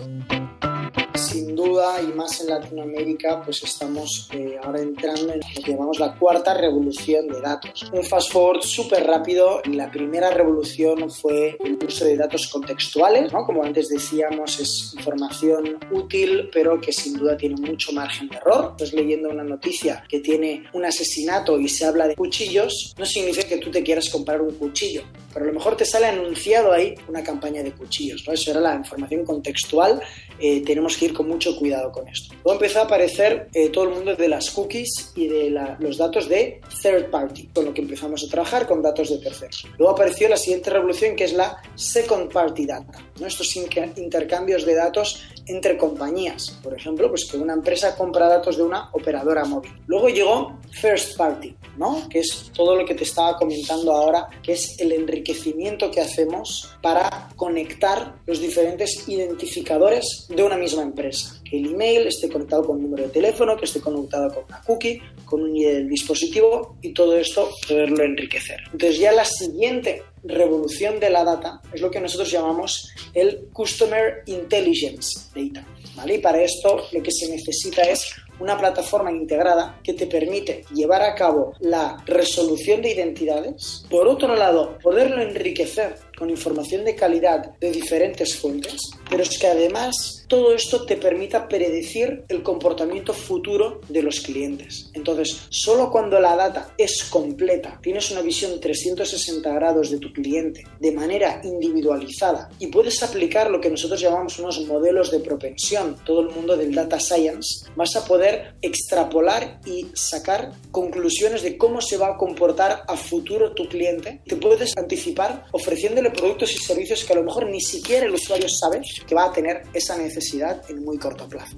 duda 1.57 2.01
y 2.03 2.07
más 2.09 2.41
en 2.41 2.51
Latinoamérica 2.51 3.43
pues 3.43 3.63
estamos 3.63 4.29
eh, 4.33 4.57
ahora 4.63 4.81
entrando 4.81 5.33
en 5.33 5.41
lo 5.41 5.63
que 5.65 5.73
llamamos 5.73 5.99
la 5.99 6.15
cuarta 6.15 6.55
revolución 6.55 7.27
de 7.27 7.41
datos. 7.41 7.91
Un 7.93 8.05
fast 8.05 8.31
forward 8.31 8.63
súper 8.63 9.05
rápido, 9.05 9.61
la 9.65 9.91
primera 9.91 10.31
revolución 10.31 11.11
fue 11.11 11.57
el 11.65 11.79
uso 11.85 12.05
de 12.05 12.17
datos 12.17 12.49
contextuales, 12.49 13.33
¿no? 13.33 13.45
como 13.45 13.65
antes 13.65 13.89
decíamos 13.89 14.61
es 14.61 14.95
información 14.97 15.79
útil 15.91 16.51
pero 16.53 16.81
que 16.81 16.93
sin 16.93 17.15
duda 17.15 17.37
tiene 17.37 17.57
mucho 17.57 17.93
margen 17.93 18.29
de 18.29 18.37
error. 18.37 18.73
Estás 18.73 18.93
leyendo 18.93 19.31
una 19.31 19.45
noticia 19.45 20.05
que 20.09 20.21
tiene 20.21 20.65
un 20.73 20.85
asesinato 20.85 21.59
y 21.59 21.69
se 21.69 21.85
habla 21.85 22.09
de 22.09 22.17
cuchillos, 22.17 22.95
no 22.99 23.07
significa 23.07 23.49
que 23.49 23.59
tú 23.59 23.71
te 23.71 23.83
quieras 23.83 24.11
comprar 24.11 24.41
un 24.41 24.55
cuchillo, 24.55 25.03
pero 25.33 25.45
a 25.45 25.49
lo 25.49 25.55
mejor 25.55 25.77
te 25.77 25.85
sale 25.85 26.07
anunciado 26.07 26.73
ahí 26.73 26.95
una 27.09 27.23
campaña 27.23 27.63
de 27.63 27.73
cuchillos. 27.73 28.25
¿no? 28.27 28.33
Eso 28.33 28.51
era 28.51 28.61
la 28.61 28.75
información 28.75 29.25
contextual, 29.25 30.01
eh, 30.39 30.63
tenemos 30.63 30.97
que 30.97 31.07
ir 31.07 31.15
con 31.15 31.29
mucho 31.29 31.56
cuidado 31.57 31.93
con 31.93 32.09
esto. 32.09 32.35
Luego 32.45 32.53
empezó 32.53 32.81
a 32.81 32.85
aparecer 32.85 33.49
eh, 33.53 33.69
todo 33.71 33.85
el 33.85 33.91
mundo 33.91 34.15
de 34.15 34.29
las 34.29 34.51
cookies 34.51 35.13
y 35.15 35.29
de 35.29 35.51
los 35.79 35.99
datos 35.99 36.29
de 36.29 36.61
third 36.83 37.11
party, 37.11 37.49
con 37.49 37.65
lo 37.65 37.75
que 37.75 37.83
empezamos 37.83 38.25
a 38.25 38.29
trabajar 38.29 38.67
con 38.67 38.83
datos 38.83 39.11
de 39.11 39.19
terceros. 39.19 39.67
Luego 39.79 39.93
apareció 39.93 40.29
la 40.29 40.37
siguiente 40.37 40.71
revolución 40.71 41.17
que 41.17 41.25
es 41.25 41.33
la 41.33 41.61
second 41.75 42.33
party 42.33 42.67
data, 42.67 42.99
¿no? 43.21 43.27
estos 43.27 43.55
intercambios 43.57 44.65
de 44.65 44.75
datos 44.75 45.23
entre 45.47 45.77
compañías. 45.77 46.59
Por 46.63 46.75
ejemplo, 46.75 47.09
pues 47.09 47.25
que 47.25 47.37
una 47.37 47.55
empresa 47.55 47.97
compra 47.97 48.29
datos 48.29 48.57
de 48.57 48.63
una 48.63 48.91
operadora 48.93 49.45
móvil. 49.45 49.73
Luego 49.87 50.09
llegó 50.09 50.59
first 50.71 51.17
party, 51.17 51.57
¿no? 51.77 52.09
que 52.09 52.21
es 52.21 52.51
todo 52.55 52.77
lo 52.77 52.85
que 52.85 52.95
te 52.95 53.05
estaba 53.05 53.37
comentando 53.37 53.93
ahora, 53.93 54.29
que 54.43 54.53
es 54.53 54.79
el 54.81 54.93
enriquecimiento 54.93 55.91
que 55.91 56.01
hacemos 56.01 56.77
para 56.83 57.29
conectar 57.37 58.17
los 58.27 58.41
diferentes 58.41 59.09
identificadores 59.09 60.27
de 60.29 60.43
una 60.43 60.57
misma 60.57 60.83
empresa 60.83 61.41
que 61.49 61.59
el 61.59 61.73
email 61.73 62.07
esté 62.07 62.29
conectado 62.29 62.65
con 62.65 62.77
un 62.77 62.83
número 62.83 63.05
de 63.05 63.11
teléfono, 63.11 63.57
que 63.57 63.65
esté 63.65 63.81
conectado 63.81 64.33
con 64.33 64.45
una 64.45 64.63
cookie, 64.63 65.01
con 65.25 65.43
un 65.43 65.57
ID 65.57 65.67
del 65.69 65.89
dispositivo 65.89 66.77
y 66.83 66.93
todo 66.93 67.17
esto 67.17 67.51
poderlo 67.69 68.05
enriquecer. 68.05 68.61
Entonces 68.73 68.99
ya 68.99 69.13
la 69.13 69.25
siguiente 69.25 70.03
revolución 70.25 70.99
de 70.99 71.11
la 71.11 71.25
data 71.25 71.61
es 71.73 71.81
lo 71.81 71.91
que 71.91 72.01
nosotros 72.01 72.31
llamamos 72.31 72.91
el 73.15 73.49
Customer 73.53 74.23
Intelligence 74.27 75.29
Data. 75.35 75.67
¿vale? 75.95 76.15
Y 76.15 76.19
para 76.19 76.43
esto 76.43 76.87
lo 76.93 77.03
que 77.03 77.13
se 77.13 77.29
necesita 77.29 77.83
es 77.83 78.13
una 78.39 78.59
plataforma 78.59 79.11
integrada 79.11 79.81
que 79.83 79.95
te 79.95 80.07
permite 80.07 80.65
llevar 80.75 81.03
a 81.03 81.15
cabo 81.15 81.55
la 81.61 81.97
resolución 82.07 82.83
de 82.83 82.93
identidades, 82.93 83.87
por 83.89 84.07
otro 84.09 84.35
lado, 84.35 84.79
poderlo 84.83 85.23
enriquecer 85.23 85.97
con 86.19 86.31
información 86.31 86.85
de 86.85 86.95
calidad 86.95 87.55
de 87.59 87.71
diferentes 87.71 88.37
fuentes, 88.37 88.81
pero 89.09 89.23
es 89.23 89.39
que 89.39 89.47
además 89.47 90.26
todo 90.29 90.55
esto 90.55 90.85
te 90.85 90.97
permita 90.97 91.49
predecir 91.49 92.25
el 92.29 92.43
comportamiento 92.43 93.13
futuro 93.13 93.81
de 93.89 94.03
los 94.03 94.21
clientes. 94.21 94.91
Entonces, 94.95 95.47
solo 95.51 95.91
cuando 95.91 96.19
la 96.21 96.37
data 96.37 96.75
es 96.77 97.05
completa, 97.05 97.79
tienes 97.83 98.11
una 98.11 98.23
visión 98.23 98.59
360 98.61 99.53
grados 99.53 99.91
de 99.91 99.99
tu 99.99 100.13
cliente 100.13 100.65
de 100.81 100.93
manera 100.93 101.41
individualizada 101.45 102.49
y 102.59 102.69
puedes 102.69 103.03
aplicar 103.03 103.51
lo 103.51 103.61
que 103.61 103.71
nosotros 103.71 104.01
llamamos 104.01 104.39
unos 104.39 104.67
modelos 104.67 105.11
de 105.11 105.21
propensión, 105.21 105.97
todo 106.05 106.21
el 106.21 106.31
mundo 106.31 106.57
del 106.57 106.75
data 106.75 106.99
science, 106.99 107.67
vas 107.77 107.95
a 107.97 108.05
poder 108.05 108.55
extrapolar 108.63 109.61
y 109.65 109.87
sacar 109.95 110.53
conclusiones 110.71 111.43
de 111.43 111.57
cómo 111.57 111.81
se 111.81 111.97
va 111.97 112.09
a 112.09 112.17
comportar 112.17 112.83
a 112.89 112.97
futuro 112.97 113.53
tu 113.53 113.69
cliente. 113.69 114.21
Te 114.27 114.37
puedes 114.37 114.77
anticipar 114.77 115.47
ofreciéndole 115.53 116.11
productos 116.11 116.53
y 116.53 116.59
servicios 116.59 117.05
que 117.05 117.13
a 117.13 117.17
lo 117.17 117.23
mejor 117.23 117.49
ni 117.49 117.61
siquiera 117.61 118.07
el 118.07 118.15
usuario 118.15 118.49
sabe 118.49 118.83
que 119.07 119.15
va 119.15 119.27
a 119.27 119.33
tener 119.33 119.63
esa 119.73 119.97
necesidad 120.17 120.63
en 120.71 120.85
muy 120.85 120.99
corto 120.99 121.29
plazo. 121.29 121.57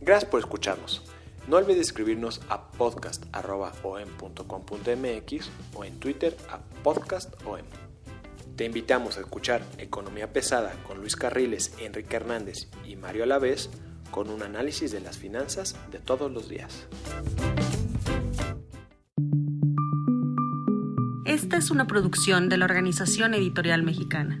Gracias 0.00 0.30
por 0.30 0.40
escucharnos. 0.40 1.02
No 1.46 1.58
olvides 1.58 1.88
escribirnos 1.88 2.40
a 2.48 2.70
podcast.om.com.mx 2.70 5.50
o 5.74 5.84
en 5.84 5.98
Twitter 5.98 6.34
a 6.48 6.60
podcastom. 6.82 7.60
Te 8.56 8.64
invitamos 8.64 9.18
a 9.18 9.20
escuchar 9.20 9.62
Economía 9.78 10.32
Pesada 10.32 10.72
con 10.86 11.00
Luis 11.00 11.16
Carriles, 11.16 11.74
Enrique 11.80 12.16
Hernández 12.16 12.68
y 12.86 12.96
Mario 12.96 13.24
Alavés 13.24 13.68
con 14.10 14.30
un 14.30 14.42
análisis 14.42 14.90
de 14.92 15.00
las 15.00 15.18
finanzas 15.18 15.76
de 15.90 15.98
todos 15.98 16.32
los 16.32 16.48
días. 16.48 16.86
Esta 21.26 21.58
es 21.58 21.70
una 21.70 21.86
producción 21.86 22.48
de 22.48 22.56
la 22.56 22.64
Organización 22.66 23.34
Editorial 23.34 23.82
Mexicana. 23.82 24.40